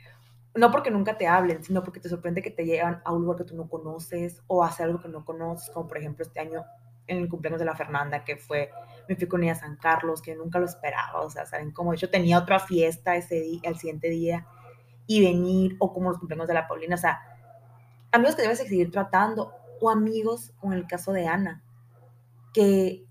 no 0.55 0.71
porque 0.71 0.91
nunca 0.91 1.17
te 1.17 1.27
hablen, 1.27 1.63
sino 1.63 1.83
porque 1.83 1.99
te 1.99 2.09
sorprende 2.09 2.41
que 2.41 2.51
te 2.51 2.65
llevan 2.65 3.01
a 3.05 3.11
un 3.11 3.23
lugar 3.23 3.37
que 3.39 3.43
tú 3.45 3.55
no 3.55 3.67
conoces 3.67 4.41
o 4.47 4.63
a 4.63 4.67
hacer 4.67 4.85
algo 4.85 5.01
que 5.01 5.09
no 5.09 5.25
conoces, 5.25 5.69
como 5.71 5.87
por 5.87 5.97
ejemplo 5.97 6.23
este 6.23 6.39
año 6.39 6.63
en 7.07 7.17
el 7.17 7.27
cumpleaños 7.27 7.59
de 7.59 7.65
la 7.65 7.75
Fernanda, 7.75 8.23
que 8.23 8.37
fue, 8.37 8.69
me 9.09 9.15
fui 9.15 9.27
con 9.27 9.43
ella 9.43 9.53
a 9.53 9.55
San 9.55 9.75
Carlos, 9.77 10.21
que 10.21 10.35
nunca 10.35 10.59
lo 10.59 10.65
esperaba, 10.65 11.21
o 11.21 11.29
sea, 11.29 11.45
saben 11.45 11.71
cómo 11.71 11.93
yo 11.95 12.09
tenía 12.09 12.37
otra 12.37 12.59
fiesta 12.59 13.15
ese 13.15 13.41
día, 13.41 13.61
el 13.63 13.77
siguiente 13.77 14.09
día, 14.09 14.45
y 15.05 15.21
venir, 15.21 15.75
o 15.79 15.91
como 15.91 16.09
los 16.09 16.19
cumpleaños 16.19 16.47
de 16.47 16.53
la 16.53 16.67
Paulina, 16.67 16.95
o 16.95 16.99
sea, 16.99 17.19
amigos 18.11 18.35
que 18.35 18.43
debes 18.43 18.59
seguir 18.59 18.89
tratando, 18.91 19.51
o 19.81 19.89
amigos, 19.89 20.53
como 20.59 20.73
en 20.73 20.79
el 20.79 20.87
caso 20.87 21.11
de 21.11 21.27
Ana, 21.27 21.61
que 22.53 23.05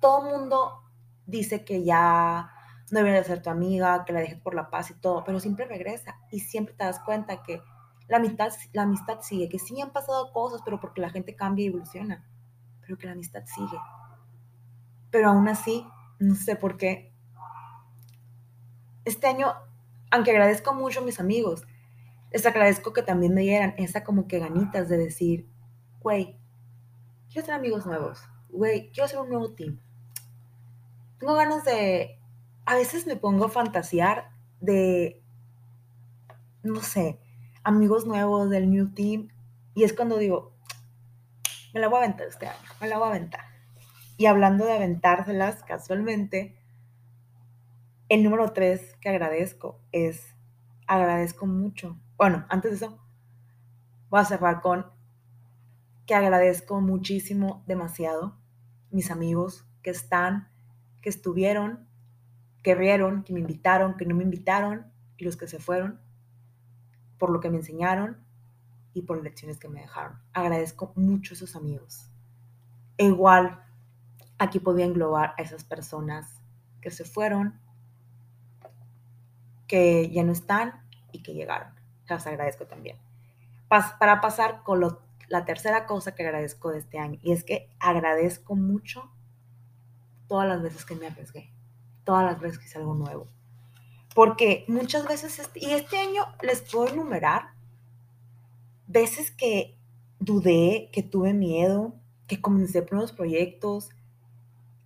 todo 0.00 0.22
mundo 0.22 0.82
dice 1.26 1.64
que 1.64 1.84
ya 1.84 2.50
no 2.90 2.98
debería 2.98 3.20
de 3.20 3.26
ser 3.26 3.42
tu 3.42 3.50
amiga, 3.50 4.04
que 4.04 4.12
la 4.12 4.20
dejes 4.20 4.40
por 4.40 4.54
la 4.54 4.70
paz 4.70 4.90
y 4.90 4.94
todo, 4.94 5.24
pero 5.24 5.40
siempre 5.40 5.66
regresa 5.66 6.18
y 6.30 6.40
siempre 6.40 6.74
te 6.74 6.84
das 6.84 7.00
cuenta 7.00 7.42
que 7.42 7.62
la 8.08 8.16
amistad, 8.16 8.52
la 8.72 8.82
amistad 8.82 9.20
sigue, 9.20 9.48
que 9.48 9.58
sí 9.58 9.80
han 9.80 9.92
pasado 9.92 10.32
cosas, 10.32 10.62
pero 10.64 10.80
porque 10.80 11.00
la 11.00 11.10
gente 11.10 11.36
cambia 11.36 11.64
y 11.64 11.68
evoluciona, 11.68 12.24
pero 12.80 12.96
que 12.96 13.06
la 13.06 13.12
amistad 13.12 13.44
sigue. 13.44 13.78
Pero 15.10 15.30
aún 15.30 15.48
así, 15.48 15.86
no 16.18 16.34
sé 16.34 16.56
por 16.56 16.76
qué. 16.78 17.12
Este 19.04 19.26
año, 19.26 19.52
aunque 20.10 20.30
agradezco 20.30 20.74
mucho 20.74 21.00
a 21.00 21.04
mis 21.04 21.20
amigos, 21.20 21.66
les 22.30 22.44
agradezco 22.46 22.92
que 22.92 23.02
también 23.02 23.34
me 23.34 23.42
dieran 23.42 23.74
esa 23.78 24.04
como 24.04 24.26
que 24.26 24.38
ganitas 24.38 24.88
de 24.88 24.98
decir, 24.98 25.48
güey, 26.00 26.38
quiero 27.30 27.46
ser 27.46 27.54
amigos 27.54 27.86
nuevos, 27.86 28.22
güey, 28.48 28.90
quiero 28.90 29.04
hacer 29.04 29.18
un 29.18 29.28
nuevo 29.28 29.52
team. 29.54 29.80
Tengo 31.18 31.34
ganas 31.34 31.64
de 31.64 32.17
a 32.68 32.74
veces 32.74 33.06
me 33.06 33.16
pongo 33.16 33.46
a 33.46 33.48
fantasear 33.48 34.30
de, 34.60 35.22
no 36.62 36.82
sé, 36.82 37.18
amigos 37.64 38.06
nuevos 38.06 38.50
del 38.50 38.68
New 38.68 38.92
Team. 38.92 39.28
Y 39.72 39.84
es 39.84 39.94
cuando 39.94 40.18
digo, 40.18 40.52
me 41.72 41.80
la 41.80 41.88
voy 41.88 41.96
a 41.96 42.04
aventar 42.04 42.26
este 42.26 42.46
año, 42.46 42.68
me 42.78 42.88
la 42.88 42.98
voy 42.98 43.06
a 43.06 43.10
aventar. 43.12 43.40
Y 44.18 44.26
hablando 44.26 44.66
de 44.66 44.74
aventárselas, 44.74 45.62
casualmente, 45.62 46.58
el 48.10 48.22
número 48.22 48.52
tres 48.52 48.94
que 49.00 49.08
agradezco 49.08 49.80
es, 49.90 50.36
agradezco 50.86 51.46
mucho. 51.46 51.98
Bueno, 52.18 52.44
antes 52.50 52.72
de 52.72 52.76
eso, 52.84 52.98
voy 54.10 54.20
a 54.20 54.26
cerrar 54.26 54.60
con 54.60 54.92
que 56.04 56.14
agradezco 56.14 56.82
muchísimo, 56.82 57.64
demasiado, 57.66 58.36
mis 58.90 59.10
amigos 59.10 59.66
que 59.80 59.88
están, 59.88 60.50
que 61.00 61.08
estuvieron, 61.08 61.87
que 62.62 62.74
rieron, 62.74 63.22
que 63.24 63.32
me 63.32 63.40
invitaron, 63.40 63.96
que 63.96 64.06
no 64.06 64.14
me 64.14 64.24
invitaron 64.24 64.92
y 65.16 65.24
los 65.24 65.36
que 65.36 65.48
se 65.48 65.58
fueron, 65.58 66.00
por 67.18 67.30
lo 67.30 67.40
que 67.40 67.50
me 67.50 67.58
enseñaron 67.58 68.18
y 68.94 69.02
por 69.02 69.16
las 69.16 69.24
lecciones 69.24 69.58
que 69.58 69.68
me 69.68 69.80
dejaron. 69.80 70.20
Agradezco 70.32 70.92
mucho 70.96 71.34
a 71.34 71.36
esos 71.36 71.56
amigos. 71.56 72.10
E 72.96 73.04
igual, 73.06 73.62
aquí 74.38 74.58
podía 74.58 74.84
englobar 74.84 75.34
a 75.38 75.42
esas 75.42 75.64
personas 75.64 76.40
que 76.80 76.90
se 76.90 77.04
fueron, 77.04 77.60
que 79.66 80.10
ya 80.10 80.24
no 80.24 80.32
están 80.32 80.86
y 81.12 81.22
que 81.22 81.34
llegaron. 81.34 81.72
Las 82.08 82.26
agradezco 82.26 82.66
también. 82.66 82.96
para 83.68 84.20
pasar 84.20 84.62
con 84.62 84.80
la 85.28 85.44
tercera 85.44 85.86
cosa 85.86 86.14
que 86.14 86.24
agradezco 86.24 86.70
de 86.70 86.78
este 86.78 86.98
año, 86.98 87.18
y 87.22 87.32
es 87.32 87.44
que 87.44 87.68
agradezco 87.78 88.56
mucho 88.56 89.10
todas 90.26 90.48
las 90.48 90.62
veces 90.62 90.84
que 90.84 90.94
me 90.94 91.06
arriesgué, 91.06 91.52
todas 92.08 92.24
las 92.24 92.40
veces 92.40 92.58
que 92.58 92.64
hice 92.64 92.78
algo 92.78 92.94
nuevo. 92.94 93.28
Porque 94.14 94.64
muchas 94.66 95.06
veces, 95.06 95.50
y 95.54 95.72
este 95.72 95.98
año 95.98 96.24
les 96.40 96.62
puedo 96.62 96.88
enumerar 96.88 97.50
veces 98.86 99.30
que 99.30 99.76
dudé, 100.18 100.88
que 100.90 101.02
tuve 101.02 101.34
miedo, 101.34 101.96
que 102.26 102.40
comencé 102.40 102.86
unos 102.92 103.12
proyectos, 103.12 103.90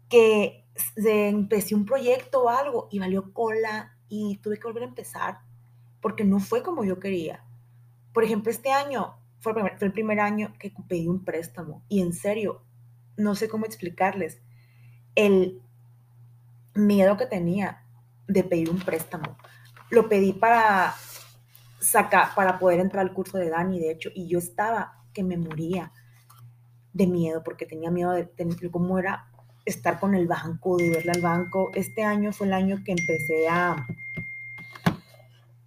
que 0.08 0.66
empecé 0.96 1.76
un 1.76 1.87
proyecto 1.87 2.42
o 2.42 2.48
algo 2.48 2.88
y 2.90 2.98
valió 2.98 3.32
cola 3.32 3.96
y 4.08 4.38
tuve 4.38 4.58
que 4.58 4.66
volver 4.66 4.82
a 4.82 4.87
empezar 4.87 5.38
porque 6.00 6.24
no 6.24 6.40
fue 6.40 6.64
como 6.64 6.82
yo 6.82 6.98
quería. 6.98 7.44
Por 8.12 8.24
ejemplo, 8.24 8.50
este 8.50 8.72
año 8.72 9.14
fue 9.38 9.52
el 9.52 9.54
primer, 9.54 9.78
fue 9.78 9.87
el 9.87 9.92
primer 9.92 10.18
año 10.18 10.54
que 10.58 10.72
pedí 10.88 11.06
un 11.06 11.24
préstamo 11.24 11.85
y 11.88 12.00
en 12.00 12.14
serio, 12.14 12.64
no 13.16 13.37
sé 13.37 13.48
cómo 13.48 13.64
explicarles 13.64 14.42
el 15.14 15.62
miedo 16.74 17.16
que 17.16 17.26
tenía 17.26 17.85
de 18.26 18.44
pedir 18.44 18.70
un 18.70 18.78
préstamo. 18.78 19.37
Lo 19.90 20.08
pedí 20.08 20.32
para 20.32 20.94
sacar, 21.80 22.35
para 22.35 22.58
poder 22.58 22.80
entrar 22.80 23.06
al 23.06 23.12
curso 23.12 23.38
de 23.38 23.50
Dani, 23.50 23.78
de 23.78 23.90
hecho, 23.90 24.11
y 24.14 24.28
yo 24.28 24.38
estaba 24.38 25.02
que 25.12 25.22
me 25.22 25.37
moría 25.37 25.92
de 26.92 27.06
miedo 27.06 27.42
porque 27.42 27.66
tenía 27.66 27.90
miedo 27.90 28.12
de, 28.12 28.30
cómo 28.70 28.98
era 28.98 29.28
estar 29.64 29.98
con 29.98 30.14
el 30.14 30.26
banco, 30.26 30.76
de 30.76 30.90
verle 30.90 31.12
al 31.12 31.22
banco. 31.22 31.70
Este 31.74 32.04
año 32.04 32.32
fue 32.32 32.46
el 32.46 32.52
año 32.52 32.82
que 32.85 32.92
empecé 32.92 33.48
a, 33.48 33.87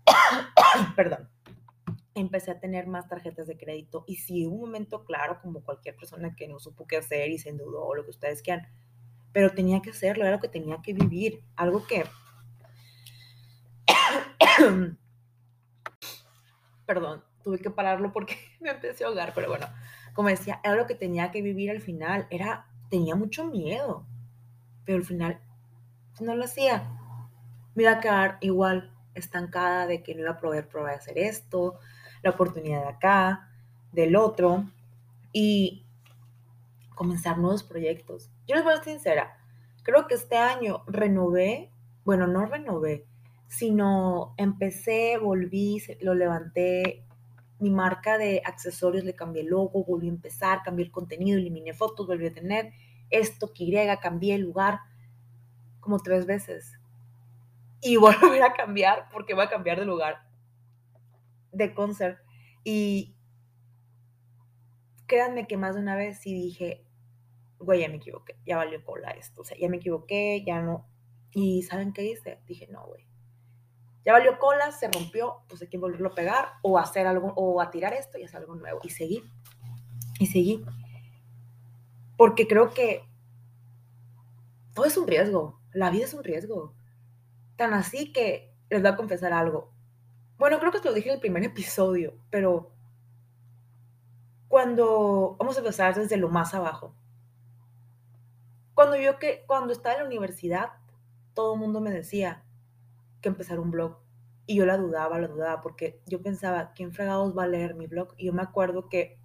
perdón, 0.96 1.30
empecé 2.14 2.52
a 2.52 2.60
tener 2.60 2.88
más 2.88 3.08
tarjetas 3.08 3.48
de 3.48 3.58
crédito 3.58 4.06
y 4.08 4.16
sí, 4.16 4.46
un 4.46 4.60
momento 4.60 5.04
claro, 5.04 5.40
como 5.42 5.64
cualquier 5.64 5.96
persona 5.96 6.36
que 6.36 6.48
no 6.48 6.60
supo 6.60 6.88
qué 6.88 6.98
hacer 6.98 7.30
y 7.30 7.38
se 7.38 7.50
endeudó 7.50 7.86
o 7.86 7.96
lo 7.96 8.04
que 8.04 8.12
ustedes 8.12 8.42
quieran, 8.42 8.68
pero 9.36 9.52
tenía 9.52 9.82
que 9.82 9.90
hacerlo, 9.90 10.24
era 10.24 10.38
lo 10.38 10.40
que 10.40 10.48
tenía 10.48 10.82
que 10.82 10.94
vivir, 10.94 11.44
algo 11.58 11.86
que, 11.86 12.06
perdón, 16.86 17.22
tuve 17.44 17.60
que 17.60 17.70
pararlo 17.70 18.14
porque 18.14 18.38
me 18.62 18.70
empecé 18.70 19.04
a 19.04 19.08
ahogar, 19.08 19.34
pero 19.36 19.50
bueno, 19.50 19.68
como 20.14 20.30
decía, 20.30 20.62
era 20.64 20.76
lo 20.76 20.88
que 20.88 20.96
tenía 20.96 21.32
que 21.32 21.42
vivir 21.42 21.70
al 21.70 21.82
final, 21.82 22.28
era, 22.30 22.66
tenía 22.90 23.18
mucho 23.18 23.44
miedo, 23.44 24.08
pero 24.86 25.00
al 25.00 25.04
final 25.04 25.42
no 26.22 26.34
lo 26.34 26.46
hacía, 26.46 26.90
me 27.74 27.84
iba 27.84 27.92
a 27.92 28.00
quedar 28.00 28.38
igual 28.40 28.96
estancada 29.16 29.86
de 29.86 30.02
que 30.02 30.16
no 30.16 30.22
iba 30.22 30.32
a 30.32 30.40
poder 30.40 30.70
probar 30.70 30.94
hacer 30.94 31.18
esto, 31.18 31.78
la 32.24 32.30
oportunidad 32.30 32.84
de 32.84 32.90
acá, 32.90 33.50
del 33.92 34.16
otro, 34.16 34.64
y 35.34 35.86
comenzar 36.96 37.38
nuevos 37.38 37.64
proyectos. 37.64 38.32
Yo 38.48 38.56
les 38.56 38.64
voy 38.64 38.74
a 38.74 38.78
ser 38.78 38.86
sincera, 38.86 39.38
creo 39.84 40.08
que 40.08 40.16
este 40.16 40.38
año 40.38 40.84
renové, 40.88 41.72
bueno, 42.04 42.28
no 42.28 42.46
renové, 42.46 43.06
sino 43.48 44.34
empecé, 44.38 45.18
volví, 45.18 45.82
lo 46.02 46.14
levanté, 46.14 47.06
mi 47.60 47.70
marca 47.70 48.18
de 48.18 48.42
accesorios 48.44 49.04
le 49.04 49.16
cambié 49.16 49.44
el 49.44 49.50
logo, 49.50 49.84
volví 49.86 50.08
a 50.08 50.12
empezar, 50.12 50.62
cambié 50.64 50.86
el 50.86 50.92
contenido, 50.92 51.38
eliminé 51.38 51.74
fotos, 51.74 52.08
volví 52.08 52.28
a 52.28 52.34
tener 52.34 52.74
esto, 53.10 53.54
que 53.54 53.66
Y, 53.66 54.00
cambié 54.00 54.36
el 54.36 54.42
lugar 54.42 54.80
como 55.80 56.00
tres 56.00 56.26
veces. 56.26 56.74
Y 57.82 57.96
volver 57.98 58.44
a 58.44 58.54
cambiar 58.54 59.10
porque 59.12 59.34
voy 59.34 59.46
a 59.46 59.50
cambiar 59.50 59.80
de 59.80 59.86
lugar 59.86 60.28
de 61.52 61.74
concert. 61.74 62.20
Y 62.64 63.16
créanme 65.08 65.48
que 65.48 65.58
más 65.58 65.76
de 65.76 65.82
una 65.82 65.96
vez 65.96 66.20
sí 66.20 66.34
dije, 66.34 66.85
güey, 67.60 67.82
ya 67.82 67.90
me 67.90 67.96
equivoqué, 67.96 68.38
ya 68.46 68.58
valió 68.58 68.84
cola 68.84 69.12
esto, 69.12 69.42
o 69.42 69.44
sea, 69.44 69.58
ya 69.58 69.70
me 69.70 69.78
equivoqué, 69.78 70.44
ya 70.46 70.62
no. 70.62 70.88
Y 71.32 71.64
¿saben 71.64 71.94
qué 71.94 72.06
hice? 72.06 72.40
Dije, 72.46 72.68
no, 72.72 72.86
güey. 72.86 73.06
Ya 74.06 74.14
valió 74.14 74.38
cola, 74.38 74.72
se 74.72 74.90
rompió, 74.90 75.42
pues 75.50 75.62
hay 75.64 75.68
que 75.68 75.80
volverlo 75.80 76.10
a 76.10 76.16
pegar 76.16 76.50
o 76.62 76.78
hacer 76.78 77.08
algo, 77.08 77.34
o 77.36 77.60
a 77.60 77.72
tirar 77.72 77.94
esto 77.94 78.18
y 78.20 78.24
hacer 78.24 78.42
algo 78.42 78.56
nuevo. 78.56 78.80
Y 78.84 78.90
seguí. 78.90 79.24
Y 80.20 80.28
seguí. 80.28 80.64
Porque 82.16 82.48
creo 82.48 82.70
que 82.70 83.04
todo 84.76 84.86
es 84.86 84.96
un 84.96 85.08
riesgo. 85.08 85.60
La 85.74 85.90
vida 85.90 86.06
es 86.06 86.14
un 86.14 86.24
riesgo. 86.24 86.74
Tan 87.56 87.74
así 87.74 88.14
que 88.14 88.54
les 88.70 88.82
voy 88.82 88.92
a 88.92 88.96
confesar 88.96 89.34
algo. 89.34 89.74
Bueno, 90.38 90.60
creo 90.60 90.72
que 90.72 90.80
te 90.80 90.90
lo 90.90 90.94
dije 90.94 91.10
en 91.10 91.16
el 91.16 91.22
primer 91.22 91.44
episodio, 91.44 92.14
pero 92.30 92.72
cuando 94.48 95.36
vamos 95.40 95.56
a 95.56 95.60
empezar 95.60 95.96
desde 95.96 96.18
lo 96.18 96.30
más 96.30 96.54
abajo. 96.54 96.96
Cuando 98.76 98.98
yo 98.98 99.20
que 99.20 99.46
cuando 99.48 99.72
estaba 99.72 99.96
en 99.96 100.02
la 100.02 100.08
universidad, 100.08 100.74
todo 101.34 101.54
el 101.54 101.60
mundo 101.62 101.80
me 101.80 101.92
decía 101.92 102.44
que 103.22 103.30
empezar 103.30 103.60
un 103.60 103.72
blog 103.72 103.98
y 104.46 104.58
yo 104.58 104.66
la 104.66 104.78
dudaba, 104.78 105.18
la 105.18 105.30
dudaba 105.30 105.62
porque 105.62 106.02
yo 106.06 106.22
pensaba, 106.22 106.74
¿quién 106.76 106.94
fregados 106.94 107.36
va 107.36 107.44
a 107.44 107.48
leer 107.48 107.74
mi 107.76 107.88
blog? 107.88 108.14
Y 108.18 108.26
yo 108.26 108.34
me 108.34 108.42
acuerdo 108.42 108.90
que 108.90 109.18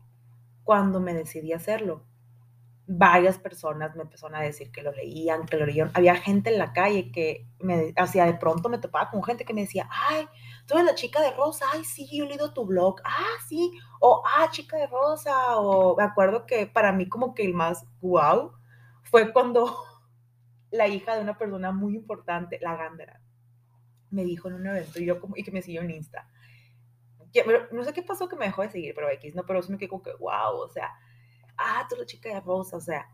cuando 0.63 1.01
me 1.01 1.15
decidí 1.15 1.53
hacerlo, 1.53 2.07
varias 2.87 3.39
personas 3.39 3.97
me 3.97 4.03
empezaron 4.03 4.37
a 4.37 4.41
decir 4.41 4.71
que 4.71 4.83
lo 4.83 4.93
leían, 4.93 5.47
que 5.47 5.57
lo 5.57 5.67
leían. 5.67 5.91
Había 5.95 6.15
gente 6.15 6.51
en 6.51 6.59
la 6.59 6.73
calle 6.73 7.11
que 7.11 7.49
me 7.59 7.93
hacía 7.97 8.27
de 8.27 8.35
pronto 8.35 8.69
me 8.69 8.79
topaba 8.79 9.11
con 9.11 9.23
gente 9.25 9.45
que 9.45 9.53
me 9.53 9.63
decía, 9.63 9.89
ay, 9.91 10.29
tú 10.67 10.75
eres 10.75 10.87
la 10.87 10.95
chica 10.95 11.21
de 11.21 11.33
rosa, 11.33 11.67
ay, 11.73 11.85
sí, 11.85 12.09
yo 12.17 12.25
he 12.25 12.29
leído 12.29 12.55
tu 12.55 12.65
blog, 12.67 13.01
ah, 13.05 13.39
sí, 13.49 13.73
o 14.01 14.23
ah, 14.25 14.49
chica 14.53 14.77
de 14.77 14.87
rosa, 14.87 15.57
o 15.57 15.97
me 15.97 16.05
acuerdo 16.05 16.47
que 16.47 16.69
para 16.69 16.93
mí 16.93 17.09
como 17.09 17.35
que 17.35 17.45
el 17.45 17.53
más 17.53 17.85
wow 18.01 18.60
fue 19.03 19.33
cuando 19.33 19.77
la 20.71 20.89
hija 20.89 21.17
de 21.17 21.23
una 21.23 21.39
persona 21.39 21.73
muy 21.73 21.95
importante, 21.95 22.59
la 22.61 22.77
Gandera, 22.77 23.21
me 24.11 24.25
dijo 24.25 24.49
en 24.49 24.55
un 24.55 24.67
evento 24.67 25.01
y 25.01 25.07
yo 25.07 25.21
como, 25.21 25.37
y 25.37 25.43
que 25.43 25.53
me 25.53 25.63
siguió 25.63 25.83
en 25.83 25.91
Insta. 25.91 26.29
no 27.73 27.85
sé 27.85 27.93
qué 27.93 28.03
pasó 28.03 28.29
que 28.29 28.37
me 28.37 28.47
dejó 28.47 28.63
de 28.63 28.71
seguir, 28.71 28.95
pero 28.95 29.09
X, 29.11 29.35
no, 29.35 29.45
pero 29.45 29.63
sí 29.63 29.71
me 29.71 29.79
quedé 29.79 29.89
como 29.89 30.03
que, 30.03 30.13
wow, 30.15 30.57
o 30.57 30.69
sea, 30.69 30.91
ah, 31.57 31.87
tú 31.89 31.97
la 31.97 32.07
chica 32.07 32.29
de 32.29 32.41
rosa, 32.41 32.77
o 32.77 32.81
sea, 32.81 33.07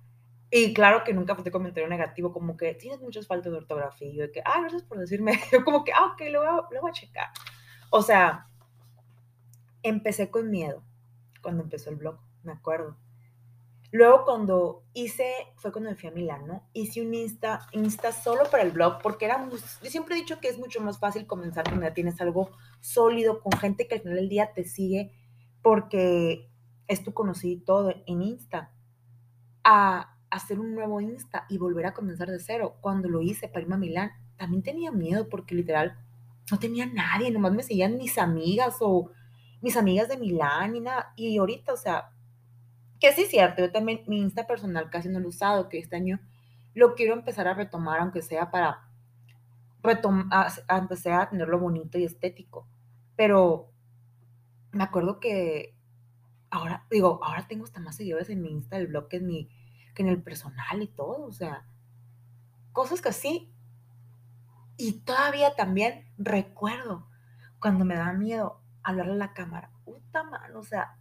y 0.51 0.72
claro 0.72 1.03
que 1.05 1.12
nunca 1.12 1.35
fue 1.35 1.51
comentario 1.51 1.88
negativo, 1.88 2.33
como 2.33 2.57
que 2.57 2.75
tienes 2.75 3.01
muchas 3.01 3.27
faltas 3.27 3.53
de 3.53 3.59
ortografía, 3.59 4.09
y 4.09 4.16
de 4.16 4.31
que, 4.31 4.40
ah, 4.44 4.61
gracias 4.61 4.85
por 4.85 4.99
decirme, 4.99 5.38
yo 5.53 5.64
como 5.64 5.85
que, 5.85 5.92
ah, 5.92 6.12
ok, 6.12 6.22
lo 6.31 6.40
voy, 6.40 6.49
a, 6.49 6.75
lo 6.75 6.81
voy 6.81 6.90
a 6.90 6.94
checar. 6.94 7.29
O 7.90 8.03
sea, 8.03 8.49
empecé 9.83 10.31
con 10.31 10.51
miedo 10.51 10.83
cuando 11.42 11.62
empezó 11.62 11.90
el 11.90 11.96
blog, 11.96 12.18
me 12.42 12.53
acuerdo. 12.53 12.96
Luego 13.92 14.25
cuando 14.25 14.85
hice, 14.94 15.33
fue 15.57 15.72
cuando 15.72 15.90
me 15.90 15.96
fui 15.96 16.09
a 16.09 16.12
Milán, 16.12 16.46
¿no? 16.46 16.68
Hice 16.72 17.01
un 17.01 17.14
Insta, 17.14 17.66
Insta 17.72 18.12
solo 18.12 18.44
para 18.51 18.62
el 18.62 18.72
blog, 18.72 19.01
porque 19.03 19.27
era, 19.27 19.49
yo 19.49 19.90
siempre 19.90 20.16
he 20.16 20.18
dicho 20.18 20.40
que 20.40 20.49
es 20.49 20.59
mucho 20.59 20.81
más 20.81 20.99
fácil 20.99 21.27
comenzar 21.27 21.64
cuando 21.64 21.87
ya 21.87 21.94
tienes 21.94 22.20
algo 22.20 22.51
sólido, 22.81 23.40
con 23.40 23.53
gente 23.53 23.87
que 23.87 23.96
al 23.96 24.01
final 24.03 24.16
del 24.16 24.29
día 24.29 24.53
te 24.53 24.64
sigue, 24.64 25.12
porque 25.62 26.51
es 26.88 27.03
tu 27.03 27.14
conocido 27.14 27.62
todo 27.64 27.94
en 28.07 28.22
Insta, 28.22 28.72
a 29.62 30.16
hacer 30.31 30.59
un 30.61 30.75
nuevo 30.75 31.01
Insta 31.01 31.46
y 31.49 31.59
volver 31.59 31.87
a 31.87 31.94
comenzar 31.94 32.29
de 32.31 32.40
cero. 32.40 32.77
Cuando 32.81 33.09
lo 33.09 33.22
hice 33.22 33.49
para 33.49 33.62
irme 33.62 33.77
a 33.77 33.79
Milán, 33.79 34.12
también 34.37 34.62
tenía 34.62 34.90
miedo 34.90 35.29
porque 35.29 35.55
literal 35.55 35.96
no 36.51 36.59
tenía 36.59 36.87
nadie, 36.87 37.31
nomás 37.31 37.53
me 37.53 37.62
seguían 37.62 37.96
mis 37.96 38.18
amigas 38.18 38.77
o 38.81 39.11
mis 39.62 39.77
amigas 39.77 40.09
de 40.09 40.16
Milán 40.16 40.77
y 40.77 40.81
nada. 40.81 41.12
Y 41.16 41.38
ahorita, 41.38 41.72
o 41.72 41.77
sea, 41.77 42.11
que 43.00 43.12
sí 43.12 43.22
es 43.22 43.30
cierto, 43.30 43.62
yo 43.62 43.72
también 43.72 44.02
mi 44.06 44.20
Insta 44.20 44.46
personal 44.46 44.90
casi 44.90 45.09
no 45.09 45.20
lo 45.20 45.26
he 45.26 45.28
usado, 45.28 45.68
que 45.68 45.78
este 45.78 45.96
año 45.96 46.20
lo 46.74 46.94
quiero 46.94 47.14
empezar 47.14 47.48
a 47.48 47.54
retomar, 47.54 48.00
aunque 48.00 48.22
sea 48.22 48.50
para 48.50 48.87
empecé 50.68 51.12
a 51.12 51.28
tenerlo 51.28 51.59
bonito 51.59 51.98
y 51.98 52.04
estético. 52.04 52.66
Pero 53.16 53.72
me 54.72 54.85
acuerdo 54.85 55.20
que 55.20 55.76
ahora, 56.50 56.87
digo, 56.90 57.20
ahora 57.22 57.46
tengo 57.46 57.64
hasta 57.64 57.80
más 57.80 57.96
seguidores 57.96 58.30
en 58.30 58.42
mi 58.42 58.50
Insta, 58.50 58.76
el 58.76 58.88
blog 58.88 59.09
que 59.09 59.18
en, 59.18 59.26
mi, 59.26 59.48
que 59.94 60.02
en 60.02 60.09
el 60.09 60.22
personal 60.22 60.82
y 60.82 60.88
todo, 60.88 61.24
o 61.24 61.32
sea, 61.32 61.66
cosas 62.72 63.00
que 63.00 63.12
sí. 63.12 63.52
Y 64.76 65.00
todavía 65.00 65.54
también 65.54 66.12
recuerdo 66.18 67.09
cuando 67.61 67.85
me 67.85 67.94
daba 67.94 68.12
miedo 68.12 68.61
hablarle 68.82 69.14
a 69.14 69.16
la 69.16 69.32
cámara. 69.32 69.70
Puta 69.85 70.22
mano, 70.24 70.59
o 70.59 70.64
sea, 70.64 70.98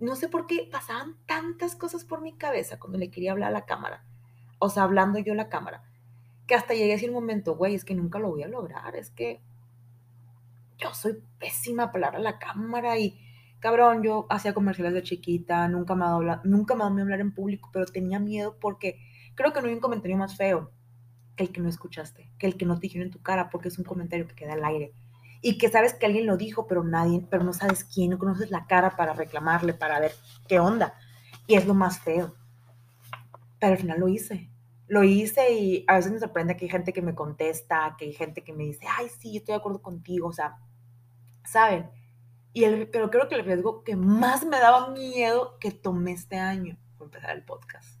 no 0.00 0.16
sé 0.16 0.28
por 0.28 0.46
qué 0.46 0.68
pasaban 0.70 1.16
tantas 1.26 1.76
cosas 1.76 2.04
por 2.04 2.20
mi 2.20 2.32
cabeza 2.32 2.78
cuando 2.78 2.98
le 2.98 3.10
quería 3.10 3.32
hablar 3.32 3.50
a 3.50 3.52
la 3.52 3.66
cámara. 3.66 4.04
O 4.58 4.68
sea, 4.68 4.84
hablando 4.84 5.18
yo 5.18 5.32
a 5.32 5.36
la 5.36 5.48
cámara. 5.48 5.82
Que 6.46 6.54
hasta 6.54 6.74
llegué 6.74 6.92
a 6.92 6.94
decir 6.94 7.10
un 7.10 7.16
momento, 7.16 7.56
güey, 7.56 7.74
es 7.74 7.84
que 7.84 7.94
nunca 7.94 8.18
lo 8.18 8.30
voy 8.30 8.42
a 8.42 8.48
lograr. 8.48 8.96
Es 8.96 9.10
que 9.10 9.40
yo 10.78 10.92
soy 10.94 11.22
pésima 11.38 11.92
para 11.92 12.08
hablar 12.08 12.20
a 12.20 12.24
la 12.24 12.38
cámara 12.38 12.98
y 12.98 13.18
cabrón, 13.60 14.02
yo 14.02 14.26
hacía 14.30 14.54
comerciales 14.54 14.94
de 14.94 15.02
chiquita, 15.02 15.68
nunca 15.68 15.94
me 15.94 16.04
ha 16.04 16.08
dado, 16.08 16.40
nunca 16.44 16.74
me 16.74 16.84
dado 16.84 17.00
hablar 17.00 17.20
en 17.20 17.32
público, 17.32 17.70
pero 17.72 17.84
tenía 17.86 18.18
miedo 18.18 18.56
porque 18.58 18.98
creo 19.34 19.52
que 19.52 19.60
no 19.60 19.68
hay 19.68 19.74
un 19.74 19.80
comentario 19.80 20.16
más 20.16 20.36
feo 20.36 20.72
que 21.36 21.44
el 21.44 21.52
que 21.52 21.60
no 21.60 21.68
escuchaste, 21.68 22.30
que 22.38 22.46
el 22.46 22.56
que 22.56 22.66
no 22.66 22.76
te 22.76 22.82
dijeron 22.82 23.08
en 23.08 23.12
tu 23.12 23.22
cara, 23.22 23.50
porque 23.50 23.68
es 23.68 23.78
un 23.78 23.84
comentario 23.84 24.26
que 24.26 24.34
queda 24.34 24.54
al 24.54 24.64
aire 24.64 24.92
y 25.42 25.58
que 25.58 25.68
sabes 25.68 25.94
que 25.94 26.06
alguien 26.06 26.26
lo 26.26 26.36
dijo, 26.36 26.66
pero 26.66 26.84
nadie, 26.84 27.26
pero 27.30 27.44
no 27.44 27.52
sabes 27.52 27.84
quién, 27.84 28.10
no 28.10 28.18
conoces 28.18 28.50
la 28.50 28.66
cara 28.66 28.96
para 28.96 29.14
reclamarle, 29.14 29.72
para 29.72 29.98
ver 29.98 30.12
qué 30.46 30.60
onda. 30.60 30.94
Y 31.46 31.54
es 31.54 31.66
lo 31.66 31.74
más 31.74 32.00
feo. 32.00 32.34
Pero 33.58 33.72
al 33.72 33.78
final 33.78 34.00
lo 34.00 34.08
hice. 34.08 34.50
Lo 34.86 35.04
hice 35.04 35.52
y 35.52 35.84
a 35.88 35.96
veces 35.96 36.12
me 36.12 36.18
sorprende 36.18 36.56
que 36.56 36.64
hay 36.66 36.70
gente 36.70 36.92
que 36.92 37.02
me 37.02 37.14
contesta, 37.14 37.94
que 37.98 38.06
hay 38.06 38.12
gente 38.12 38.42
que 38.42 38.52
me 38.52 38.64
dice, 38.64 38.86
ay, 38.98 39.08
sí, 39.20 39.36
estoy 39.36 39.54
de 39.54 39.58
acuerdo 39.58 39.80
contigo, 39.80 40.28
o 40.28 40.32
sea, 40.32 40.58
¿saben? 41.44 41.90
Y 42.52 42.64
el, 42.64 42.88
pero 42.88 43.10
creo 43.10 43.28
que 43.28 43.36
el 43.36 43.44
riesgo 43.44 43.84
que 43.84 43.96
más 43.96 44.44
me 44.44 44.58
daba 44.58 44.90
miedo 44.90 45.56
que 45.60 45.70
tomé 45.70 46.12
este 46.12 46.36
año 46.36 46.76
fue 46.96 47.06
empezar 47.06 47.30
el 47.30 47.44
podcast. 47.44 48.00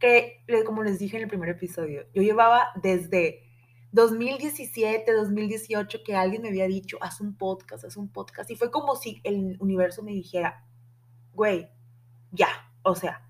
Que, 0.00 0.44
como 0.66 0.82
les 0.82 0.98
dije 0.98 1.16
en 1.16 1.24
el 1.24 1.28
primer 1.28 1.48
episodio, 1.50 2.04
yo 2.12 2.22
llevaba 2.22 2.68
desde 2.82 3.47
2017, 3.92 5.12
2018 5.12 6.02
que 6.04 6.14
alguien 6.14 6.42
me 6.42 6.48
había 6.48 6.66
dicho, 6.66 6.98
haz 7.00 7.20
un 7.20 7.36
podcast, 7.36 7.84
haz 7.84 7.96
un 7.96 8.08
podcast. 8.08 8.50
Y 8.50 8.56
fue 8.56 8.70
como 8.70 8.96
si 8.96 9.20
el 9.24 9.56
universo 9.60 10.02
me 10.02 10.12
dijera, 10.12 10.66
güey, 11.32 11.70
ya, 12.30 12.48
o 12.82 12.94
sea, 12.94 13.28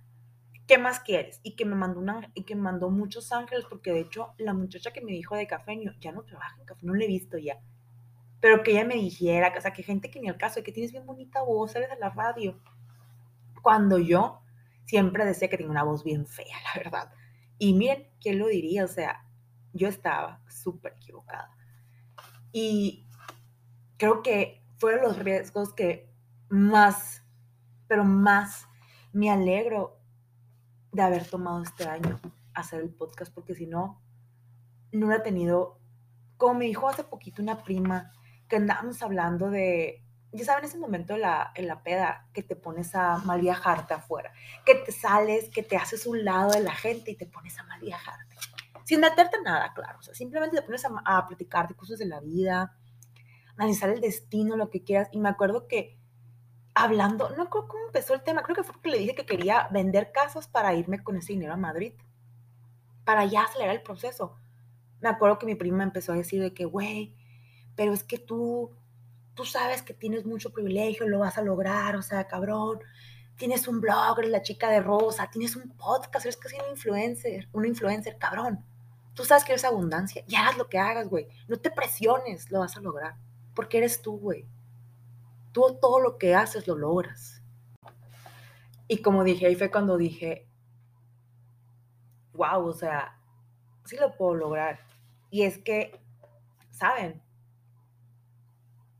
¿qué 0.66 0.78
más 0.78 1.00
quieres? 1.00 1.40
Y 1.42 1.54
que 1.54 1.64
me 1.64 1.76
mandó 1.76 2.00
una, 2.00 2.30
y 2.34 2.44
que 2.44 2.56
mandó 2.56 2.90
muchos 2.90 3.32
ángeles, 3.32 3.66
porque 3.68 3.92
de 3.92 4.00
hecho 4.00 4.34
la 4.38 4.52
muchacha 4.52 4.92
que 4.92 5.00
me 5.00 5.12
dijo 5.12 5.36
de 5.36 5.46
Cafeño 5.46 5.92
ya 6.00 6.12
no 6.12 6.24
trabaja 6.24 6.56
en 6.58 6.66
Café, 6.66 6.86
no 6.86 6.94
le 6.94 7.04
he 7.04 7.08
visto 7.08 7.38
ya. 7.38 7.60
Pero 8.40 8.62
que 8.62 8.72
ella 8.72 8.84
me 8.84 8.94
dijera, 8.94 9.52
o 9.56 9.60
sea, 9.60 9.72
que 9.72 9.82
gente 9.82 10.10
que 10.10 10.20
ni 10.20 10.28
al 10.28 10.36
caso, 10.38 10.62
que 10.62 10.72
tienes 10.72 10.92
bien 10.92 11.06
bonita 11.06 11.42
voz, 11.42 11.74
eres 11.76 11.90
de 11.90 11.96
la 11.96 12.10
radio. 12.10 12.60
Cuando 13.62 13.98
yo 13.98 14.40
siempre 14.84 15.24
decía 15.24 15.48
que 15.48 15.56
tenía 15.56 15.70
una 15.70 15.84
voz 15.84 16.04
bien 16.04 16.26
fea, 16.26 16.56
la 16.74 16.82
verdad. 16.82 17.12
Y 17.58 17.74
miren, 17.74 18.08
¿quién 18.20 18.38
lo 18.38 18.46
diría? 18.46 18.84
O 18.84 18.88
sea, 18.88 19.27
yo 19.78 19.88
estaba 19.88 20.42
súper 20.48 20.94
equivocada. 20.96 21.50
Y 22.52 23.08
creo 23.96 24.22
que 24.22 24.62
fueron 24.78 25.02
los 25.02 25.18
riesgos 25.18 25.72
que 25.72 26.10
más, 26.48 27.24
pero 27.86 28.04
más 28.04 28.66
me 29.12 29.30
alegro 29.30 30.00
de 30.92 31.02
haber 31.02 31.26
tomado 31.26 31.62
este 31.62 31.86
año 31.86 32.20
hacer 32.54 32.80
el 32.80 32.90
podcast, 32.90 33.32
porque 33.32 33.54
si 33.54 33.66
no, 33.66 34.02
no 34.92 35.06
hubiera 35.06 35.22
tenido, 35.22 35.80
como 36.36 36.54
me 36.54 36.64
dijo 36.64 36.88
hace 36.88 37.04
poquito 37.04 37.42
una 37.42 37.62
prima, 37.62 38.12
que 38.48 38.56
andábamos 38.56 39.02
hablando 39.02 39.50
de, 39.50 40.04
ya 40.32 40.44
saben, 40.44 40.64
ese 40.64 40.78
momento 40.78 41.14
en 41.14 41.22
la, 41.22 41.52
en 41.54 41.66
la 41.66 41.82
peda, 41.82 42.28
que 42.32 42.42
te 42.42 42.56
pones 42.56 42.94
a 42.94 43.18
mal 43.18 43.40
viajarte 43.40 43.94
afuera, 43.94 44.32
que 44.64 44.74
te 44.74 44.92
sales, 44.92 45.50
que 45.50 45.62
te 45.62 45.76
haces 45.76 46.06
un 46.06 46.24
lado 46.24 46.52
de 46.52 46.60
la 46.60 46.74
gente 46.74 47.10
y 47.10 47.16
te 47.16 47.26
pones 47.26 47.58
a 47.58 47.64
mal 47.64 47.80
viajarte 47.80 48.36
sin 48.88 49.00
meterte 49.00 49.36
nada, 49.42 49.74
claro. 49.74 49.98
O 49.98 50.02
sea, 50.02 50.14
simplemente 50.14 50.56
te 50.56 50.62
pones 50.62 50.82
a, 51.04 51.26
platicar 51.26 51.68
de 51.68 51.74
cosas 51.74 51.98
de 51.98 52.06
la 52.06 52.20
vida, 52.20 52.74
analizar 53.54 53.90
el 53.90 54.00
destino, 54.00 54.56
lo 54.56 54.70
que 54.70 54.82
quieras. 54.82 55.10
Y 55.12 55.20
me 55.20 55.28
acuerdo 55.28 55.68
que 55.68 55.98
hablando, 56.72 57.28
no 57.36 57.50
creo 57.50 57.68
cómo 57.68 57.84
empezó 57.84 58.14
el 58.14 58.22
tema, 58.22 58.42
creo 58.42 58.56
que 58.56 58.62
fue 58.62 58.72
porque 58.72 58.88
le 58.88 58.98
dije 59.00 59.14
que 59.14 59.26
quería 59.26 59.68
vender 59.70 60.10
casas 60.10 60.48
para 60.48 60.72
irme 60.72 61.02
con 61.04 61.18
ese 61.18 61.34
dinero 61.34 61.52
a 61.52 61.58
Madrid, 61.58 61.92
para 63.04 63.26
ya 63.26 63.42
acelerar 63.42 63.74
el 63.74 63.82
proceso. 63.82 64.36
Me 65.02 65.10
acuerdo 65.10 65.38
que 65.38 65.44
mi 65.44 65.54
prima 65.54 65.82
empezó 65.82 66.12
a 66.12 66.16
decir 66.16 66.40
de 66.40 66.54
que, 66.54 66.64
güey, 66.64 67.14
pero 67.76 67.92
es 67.92 68.02
que 68.02 68.16
tú, 68.16 68.74
tú 69.34 69.44
sabes 69.44 69.82
que 69.82 69.92
tienes 69.92 70.24
mucho 70.24 70.50
privilegio, 70.50 71.06
lo 71.06 71.18
vas 71.18 71.36
a 71.36 71.42
lograr, 71.42 71.94
o 71.94 72.00
sea, 72.00 72.26
cabrón, 72.26 72.78
tienes 73.36 73.68
un 73.68 73.82
blog, 73.82 74.18
eres 74.20 74.30
la 74.30 74.40
chica 74.40 74.70
de 74.70 74.80
rosa, 74.80 75.28
tienes 75.30 75.56
un 75.56 75.76
podcast, 75.76 76.24
eres 76.24 76.38
casi 76.38 76.56
un 76.56 76.70
influencer, 76.70 77.50
un 77.52 77.66
influencer, 77.66 78.16
cabrón. 78.16 78.64
Tú 79.18 79.24
sabes 79.24 79.42
que 79.42 79.50
eres 79.50 79.64
abundancia 79.64 80.22
y 80.28 80.36
hagas 80.36 80.56
lo 80.56 80.68
que 80.68 80.78
hagas, 80.78 81.08
güey. 81.08 81.26
No 81.48 81.56
te 81.56 81.72
presiones, 81.72 82.52
lo 82.52 82.60
vas 82.60 82.76
a 82.76 82.80
lograr. 82.80 83.16
Porque 83.52 83.78
eres 83.78 84.00
tú, 84.00 84.16
güey. 84.16 84.46
Tú 85.50 85.76
todo 85.80 85.98
lo 85.98 86.18
que 86.18 86.36
haces 86.36 86.68
lo 86.68 86.76
logras. 86.76 87.42
Y 88.86 89.02
como 89.02 89.24
dije, 89.24 89.48
ahí 89.48 89.56
fue 89.56 89.72
cuando 89.72 89.96
dije, 89.96 90.48
wow, 92.34 92.64
o 92.64 92.72
sea, 92.72 93.20
sí 93.86 93.96
lo 93.96 94.16
puedo 94.16 94.36
lograr. 94.36 94.78
Y 95.30 95.42
es 95.42 95.58
que, 95.58 96.00
¿saben? 96.70 97.20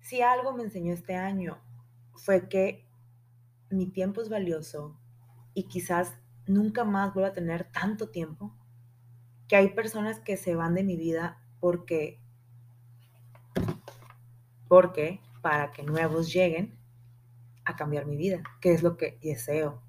Si 0.01 0.21
algo 0.21 0.53
me 0.53 0.65
enseñó 0.65 0.95
este 0.95 1.15
año 1.15 1.63
fue 2.17 2.49
que 2.49 2.85
mi 3.71 3.87
tiempo 3.87 4.21
es 4.21 4.29
valioso 4.29 4.99
y 5.55 5.69
quizás 5.69 6.19
nunca 6.49 6.83
más 6.83 7.15
vuelva 7.15 7.29
a 7.29 7.35
tener 7.35 7.71
tanto 7.71 8.09
tiempo 8.09 8.58
que 9.49 9.57
hay 9.57 9.71
personas 9.71 10.21
que 10.21 10.37
se 10.37 10.55
van 10.55 10.75
de 10.75 10.85
mi 10.85 10.97
vida 10.97 11.43
porque, 11.59 12.21
porque 14.69 15.21
para 15.41 15.73
que 15.73 15.83
nuevos 15.83 16.33
lleguen 16.33 16.79
a 17.65 17.75
cambiar 17.75 18.07
mi 18.07 18.17
vida, 18.17 18.43
que 18.61 18.73
es 18.73 18.83
lo 18.83 18.97
que 18.97 19.19
deseo. 19.23 19.83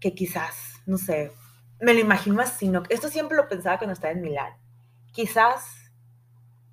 Que 0.00 0.14
quizás, 0.14 0.82
no 0.86 0.98
sé, 0.98 1.32
me 1.80 1.94
lo 1.94 2.00
imagino 2.00 2.40
así, 2.40 2.68
¿no? 2.68 2.82
Esto 2.90 3.08
siempre 3.08 3.36
lo 3.36 3.48
pensaba 3.48 3.78
cuando 3.78 3.94
estaba 3.94 4.12
en 4.12 4.20
Milán. 4.20 4.52
Quizás 5.12 5.90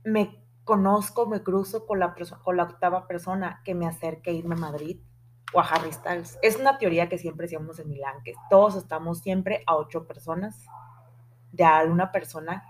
me 0.03 0.43
conozco, 0.65 1.25
me 1.25 1.43
cruzo 1.43 1.85
con 1.85 1.99
la, 1.99 2.15
con 2.43 2.57
la 2.57 2.63
octava 2.63 3.07
persona 3.07 3.61
que 3.63 3.73
me 3.73 3.87
acerque 3.87 4.31
a 4.31 4.33
irme 4.33 4.55
a 4.55 4.59
Madrid 4.59 4.99
o 5.53 5.61
a 5.61 5.63
Harry 5.63 5.93
Styles. 5.93 6.37
Es 6.41 6.57
una 6.57 6.77
teoría 6.77 7.07
que 7.07 7.17
siempre 7.17 7.45
decíamos 7.45 7.79
en 7.79 7.89
Milán, 7.89 8.23
que 8.23 8.33
todos 8.49 8.75
estamos 8.75 9.19
siempre 9.19 9.63
a 9.65 9.75
ocho 9.75 10.05
personas 10.07 10.65
de 11.53 11.63
alguna 11.63 12.11
persona 12.11 12.63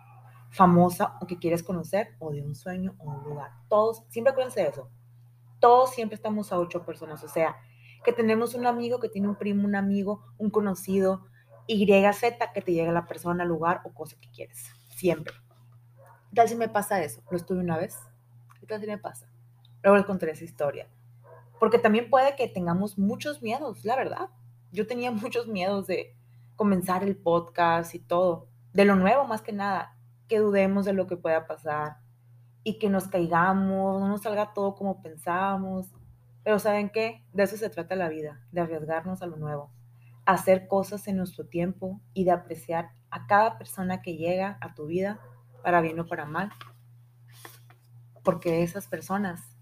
famosa 0.51 1.17
o 1.19 1.25
que 1.25 1.39
quieres 1.39 1.63
conocer 1.63 2.15
o 2.19 2.31
de 2.31 2.43
un 2.43 2.53
sueño 2.53 2.93
o 2.99 3.09
un 3.09 3.23
lugar. 3.23 3.51
Todos, 3.69 4.03
siempre 4.09 4.31
acuérdense 4.31 4.61
de 4.61 4.67
eso. 4.67 4.91
Todos 5.59 5.91
siempre 5.91 6.15
estamos 6.15 6.51
a 6.51 6.59
ocho 6.59 6.85
personas. 6.85 7.23
O 7.23 7.27
sea, 7.27 7.55
que 8.03 8.13
tenemos 8.13 8.53
un 8.53 8.67
amigo 8.67 8.99
que 8.99 9.09
tiene 9.09 9.29
un 9.29 9.35
primo, 9.35 9.65
un 9.65 9.75
amigo, 9.75 10.23
un 10.37 10.51
conocido, 10.51 11.25
Y, 11.65 11.87
Z, 11.87 12.51
que 12.53 12.61
te 12.61 12.73
llega 12.73 12.91
la 12.91 13.07
persona, 13.07 13.45
lugar 13.45 13.81
o 13.85 13.93
cosa 13.93 14.17
que 14.19 14.29
quieres. 14.29 14.69
Siempre. 14.89 15.33
¿Qué 16.29 16.35
tal 16.35 16.49
si 16.49 16.55
me 16.55 16.67
pasa 16.67 17.01
eso? 17.01 17.23
Lo 17.31 17.37
estuve 17.37 17.59
una 17.59 17.77
vez. 17.77 17.97
¿Qué 18.59 18.67
tal 18.67 18.81
si 18.81 18.87
me 18.87 18.97
pasa? 18.97 19.29
Luego 19.81 19.97
les 19.97 20.05
contaré 20.05 20.33
esa 20.33 20.43
historia. 20.43 20.89
Porque 21.57 21.79
también 21.79 22.09
puede 22.09 22.35
que 22.35 22.49
tengamos 22.49 22.97
muchos 22.97 23.41
miedos, 23.41 23.85
la 23.85 23.95
verdad. 23.95 24.29
Yo 24.71 24.85
tenía 24.85 25.09
muchos 25.23 25.47
miedos 25.47 25.87
de 25.87 26.15
comenzar 26.57 27.03
el 27.03 27.15
podcast 27.15 27.95
y 27.95 27.99
todo 27.99 28.52
de 28.73 28.85
lo 28.85 28.95
nuevo 28.95 29.25
más 29.25 29.41
que 29.41 29.53
nada, 29.53 29.95
que 30.27 30.39
dudemos 30.39 30.85
de 30.85 30.93
lo 30.93 31.07
que 31.07 31.15
pueda 31.15 31.47
pasar 31.47 31.97
y 32.63 32.79
que 32.79 32.89
nos 32.89 33.07
caigamos, 33.07 34.01
no 34.01 34.07
nos 34.07 34.21
salga 34.21 34.53
todo 34.53 34.75
como 34.75 35.01
pensábamos. 35.01 35.93
Pero 36.43 36.59
¿saben 36.59 36.89
qué? 36.89 37.23
De 37.33 37.43
eso 37.43 37.55
se 37.55 37.69
trata 37.69 37.95
la 37.95 38.09
vida, 38.09 38.41
de 38.51 38.61
arriesgarnos 38.61 39.21
a 39.21 39.27
lo 39.27 39.37
nuevo, 39.37 39.71
hacer 40.25 40.67
cosas 40.67 41.07
en 41.07 41.17
nuestro 41.17 41.45
tiempo 41.45 42.01
y 42.13 42.25
de 42.25 42.31
apreciar 42.31 42.91
a 43.11 43.27
cada 43.27 43.57
persona 43.57 44.01
que 44.01 44.17
llega 44.17 44.57
a 44.59 44.73
tu 44.73 44.87
vida, 44.87 45.19
para 45.61 45.79
bien 45.79 45.99
o 45.99 46.07
para 46.07 46.25
mal. 46.25 46.51
Porque 48.23 48.63
esas 48.63 48.87
personas, 48.87 49.55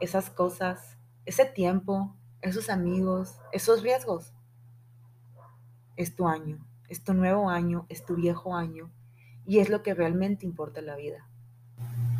esas 0.00 0.30
cosas, 0.30 0.98
ese 1.24 1.46
tiempo, 1.46 2.14
esos 2.42 2.68
amigos, 2.68 3.40
esos 3.50 3.82
riesgos, 3.82 4.34
es 5.96 6.14
tu 6.14 6.28
año 6.28 6.67
es 6.88 7.04
tu 7.04 7.14
nuevo 7.14 7.50
año, 7.50 7.86
es 7.88 8.04
tu 8.04 8.16
viejo 8.16 8.56
año 8.56 8.90
y 9.46 9.58
es 9.58 9.68
lo 9.68 9.82
que 9.82 9.94
realmente 9.94 10.46
importa 10.46 10.80
en 10.80 10.86
la 10.86 10.96
vida. 10.96 11.28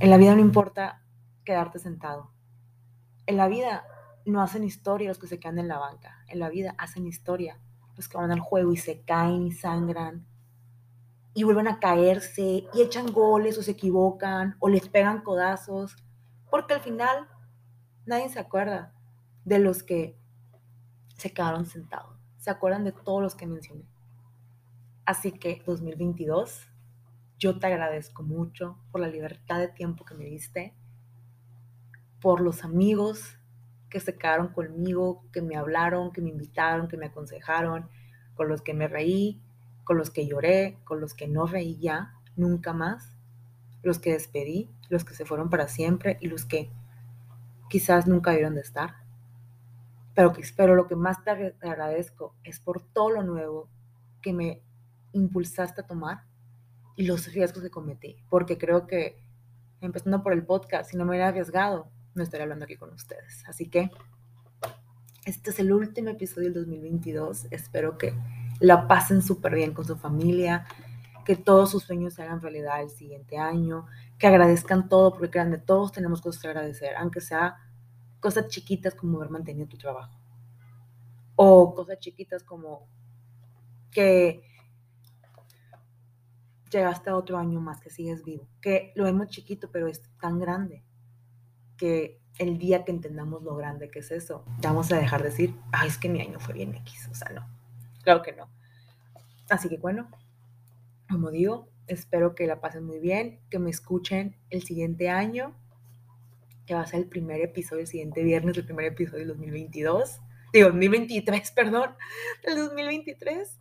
En 0.00 0.10
la 0.10 0.16
vida 0.16 0.34
no 0.34 0.40
importa 0.40 1.02
quedarte 1.44 1.78
sentado. 1.78 2.30
En 3.26 3.36
la 3.36 3.48
vida 3.48 3.84
no 4.24 4.42
hacen 4.42 4.64
historia 4.64 5.08
los 5.08 5.18
que 5.18 5.26
se 5.26 5.38
quedan 5.38 5.58
en 5.58 5.68
la 5.68 5.78
banca. 5.78 6.24
En 6.28 6.38
la 6.38 6.48
vida 6.50 6.74
hacen 6.78 7.06
historia 7.06 7.58
los 7.96 8.08
que 8.08 8.16
van 8.16 8.30
al 8.30 8.40
juego 8.40 8.72
y 8.72 8.76
se 8.76 9.02
caen 9.02 9.42
y 9.42 9.52
sangran 9.52 10.26
y 11.34 11.44
vuelven 11.44 11.68
a 11.68 11.78
caerse 11.78 12.68
y 12.72 12.82
echan 12.82 13.12
goles 13.12 13.58
o 13.58 13.62
se 13.62 13.72
equivocan 13.72 14.56
o 14.58 14.68
les 14.68 14.88
pegan 14.88 15.22
codazos, 15.22 15.96
porque 16.50 16.74
al 16.74 16.80
final 16.80 17.28
nadie 18.06 18.28
se 18.28 18.40
acuerda 18.40 18.92
de 19.44 19.58
los 19.58 19.82
que 19.82 20.16
se 21.16 21.32
quedaron 21.32 21.66
sentados, 21.66 22.16
se 22.38 22.50
acuerdan 22.50 22.84
de 22.84 22.92
todos 22.92 23.22
los 23.22 23.34
que 23.34 23.46
mencioné. 23.46 23.84
Así 25.08 25.32
que 25.32 25.62
2022, 25.64 26.68
yo 27.38 27.58
te 27.58 27.66
agradezco 27.66 28.22
mucho 28.22 28.76
por 28.92 29.00
la 29.00 29.08
libertad 29.08 29.58
de 29.58 29.68
tiempo 29.68 30.04
que 30.04 30.12
me 30.12 30.26
diste, 30.26 30.74
por 32.20 32.42
los 32.42 32.62
amigos 32.62 33.38
que 33.88 34.00
se 34.00 34.18
quedaron 34.18 34.48
conmigo, 34.48 35.24
que 35.32 35.40
me 35.40 35.56
hablaron, 35.56 36.12
que 36.12 36.20
me 36.20 36.28
invitaron, 36.28 36.88
que 36.88 36.98
me 36.98 37.06
aconsejaron, 37.06 37.88
con 38.34 38.48
los 38.50 38.60
que 38.60 38.74
me 38.74 38.86
reí, 38.86 39.40
con 39.84 39.96
los 39.96 40.10
que 40.10 40.26
lloré, 40.26 40.76
con 40.84 41.00
los 41.00 41.14
que 41.14 41.26
no 41.26 41.46
reí 41.46 41.78
ya, 41.78 42.12
nunca 42.36 42.74
más, 42.74 43.10
los 43.82 43.98
que 43.98 44.12
despedí, 44.12 44.70
los 44.90 45.06
que 45.06 45.14
se 45.14 45.24
fueron 45.24 45.48
para 45.48 45.68
siempre 45.68 46.18
y 46.20 46.28
los 46.28 46.44
que 46.44 46.70
quizás 47.70 48.06
nunca 48.06 48.32
vieron 48.32 48.56
de 48.56 48.60
estar. 48.60 48.96
Pero, 50.14 50.34
pero 50.54 50.74
lo 50.74 50.86
que 50.86 50.96
más 50.96 51.24
te 51.24 51.30
agradezco 51.62 52.34
es 52.44 52.60
por 52.60 52.82
todo 52.82 53.08
lo 53.08 53.22
nuevo 53.22 53.70
que 54.20 54.34
me 54.34 54.67
impulsaste 55.12 55.80
a 55.80 55.86
tomar 55.86 56.24
y 56.96 57.04
los 57.04 57.32
riesgos 57.32 57.62
que 57.62 57.70
cometí, 57.70 58.16
porque 58.28 58.58
creo 58.58 58.86
que 58.86 59.22
empezando 59.80 60.22
por 60.22 60.32
el 60.32 60.44
podcast, 60.44 60.90
si 60.90 60.96
no 60.96 61.04
me 61.04 61.10
hubiera 61.10 61.28
arriesgado, 61.28 61.90
no 62.14 62.22
estaría 62.22 62.44
hablando 62.44 62.64
aquí 62.64 62.76
con 62.76 62.92
ustedes. 62.92 63.44
Así 63.46 63.68
que 63.68 63.90
este 65.24 65.50
es 65.50 65.58
el 65.58 65.72
último 65.72 66.10
episodio 66.10 66.46
del 66.46 66.64
2022. 66.64 67.46
Espero 67.50 67.98
que 67.98 68.14
la 68.60 68.88
pasen 68.88 69.22
súper 69.22 69.54
bien 69.54 69.72
con 69.72 69.84
su 69.84 69.96
familia, 69.96 70.66
que 71.24 71.36
todos 71.36 71.70
sus 71.70 71.84
sueños 71.84 72.14
se 72.14 72.22
hagan 72.22 72.40
realidad 72.40 72.82
el 72.82 72.90
siguiente 72.90 73.36
año, 73.36 73.86
que 74.18 74.26
agradezcan 74.26 74.88
todo, 74.88 75.12
porque 75.12 75.38
grande, 75.38 75.58
todos 75.58 75.92
tenemos 75.92 76.22
cosas 76.22 76.40
que 76.40 76.48
agradecer, 76.48 76.96
aunque 76.96 77.20
sea 77.20 77.56
cosas 78.20 78.48
chiquitas 78.48 78.94
como 78.94 79.18
haber 79.18 79.30
mantenido 79.30 79.68
tu 79.68 79.76
trabajo, 79.76 80.18
o 81.36 81.74
cosas 81.74 81.98
chiquitas 82.00 82.42
como 82.42 82.88
que 83.90 84.42
llegaste 86.70 87.10
a 87.10 87.16
otro 87.16 87.38
año 87.38 87.60
más, 87.60 87.80
que 87.80 87.90
sigues 87.90 88.24
vivo, 88.24 88.46
que 88.60 88.92
lo 88.94 89.04
vemos 89.04 89.28
chiquito, 89.28 89.70
pero 89.70 89.86
es 89.88 90.02
tan 90.20 90.38
grande 90.38 90.82
que 91.76 92.20
el 92.38 92.58
día 92.58 92.84
que 92.84 92.92
entendamos 92.92 93.42
lo 93.42 93.56
grande 93.56 93.90
que 93.90 94.00
es 94.00 94.10
eso, 94.10 94.44
vamos 94.62 94.92
a 94.92 94.98
dejar 94.98 95.22
de 95.22 95.30
decir, 95.30 95.54
ay, 95.72 95.88
es 95.88 95.98
que 95.98 96.08
mi 96.08 96.20
año 96.20 96.38
fue 96.38 96.54
bien 96.54 96.74
X, 96.74 97.08
o 97.10 97.14
sea, 97.14 97.30
no. 97.30 97.48
Claro 98.02 98.22
que 98.22 98.32
no. 98.32 98.48
Así 99.48 99.68
que 99.68 99.76
bueno, 99.76 100.08
como 101.10 101.30
digo, 101.30 101.68
espero 101.86 102.34
que 102.34 102.46
la 102.46 102.60
pasen 102.60 102.84
muy 102.84 103.00
bien, 103.00 103.40
que 103.50 103.58
me 103.58 103.70
escuchen 103.70 104.36
el 104.50 104.62
siguiente 104.62 105.08
año, 105.08 105.54
que 106.66 106.74
va 106.74 106.82
a 106.82 106.86
ser 106.86 107.00
el 107.00 107.08
primer 107.08 107.40
episodio, 107.40 107.82
el 107.82 107.88
siguiente 107.88 108.22
viernes, 108.22 108.56
el 108.56 108.64
primer 108.64 108.86
episodio 108.86 109.20
del 109.20 109.28
2022, 109.28 110.20
digo, 110.52 110.68
2023, 110.68 111.50
perdón, 111.56 111.94
del 112.44 112.56
2023. 112.56 113.58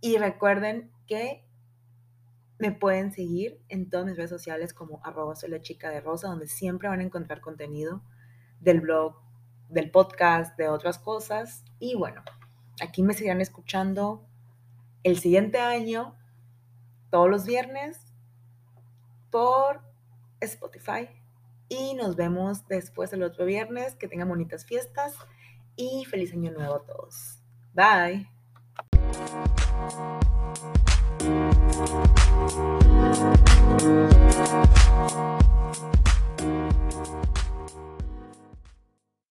Y 0.00 0.16
recuerden 0.16 0.90
que 1.06 1.47
me 2.58 2.72
pueden 2.72 3.12
seguir 3.12 3.60
en 3.68 3.88
todas 3.88 4.06
mis 4.06 4.16
redes 4.16 4.30
sociales 4.30 4.74
como 4.74 5.00
arroba 5.04 5.36
soy 5.36 5.50
la 5.50 5.62
chica 5.62 5.90
de 5.90 6.00
rosa, 6.00 6.28
donde 6.28 6.48
siempre 6.48 6.88
van 6.88 7.00
a 7.00 7.04
encontrar 7.04 7.40
contenido 7.40 8.02
del 8.60 8.80
blog, 8.80 9.16
del 9.68 9.90
podcast, 9.90 10.56
de 10.56 10.68
otras 10.68 10.98
cosas. 10.98 11.64
Y 11.78 11.94
bueno, 11.94 12.22
Aquí 12.80 13.02
me 13.02 13.14
seguirán 13.14 13.40
escuchando 13.40 14.24
el 15.02 15.18
siguiente 15.18 15.58
año, 15.58 16.16
todos 17.10 17.28
los 17.28 17.44
viernes, 17.44 17.98
por 19.30 19.82
Spotify. 20.40 21.08
Y 21.68 21.94
nos 21.94 22.16
vemos 22.16 22.66
después 22.68 23.12
el 23.12 23.22
otro 23.22 23.44
viernes. 23.44 23.94
Que 23.96 24.08
tengan 24.08 24.28
bonitas 24.28 24.64
fiestas 24.64 25.14
y 25.76 26.04
feliz 26.04 26.32
año 26.32 26.52
nuevo 26.52 26.76
a 26.76 26.86
todos. 26.86 27.40
Bye. 27.74 28.28
Thank 31.70 32.08
you. 35.12 35.37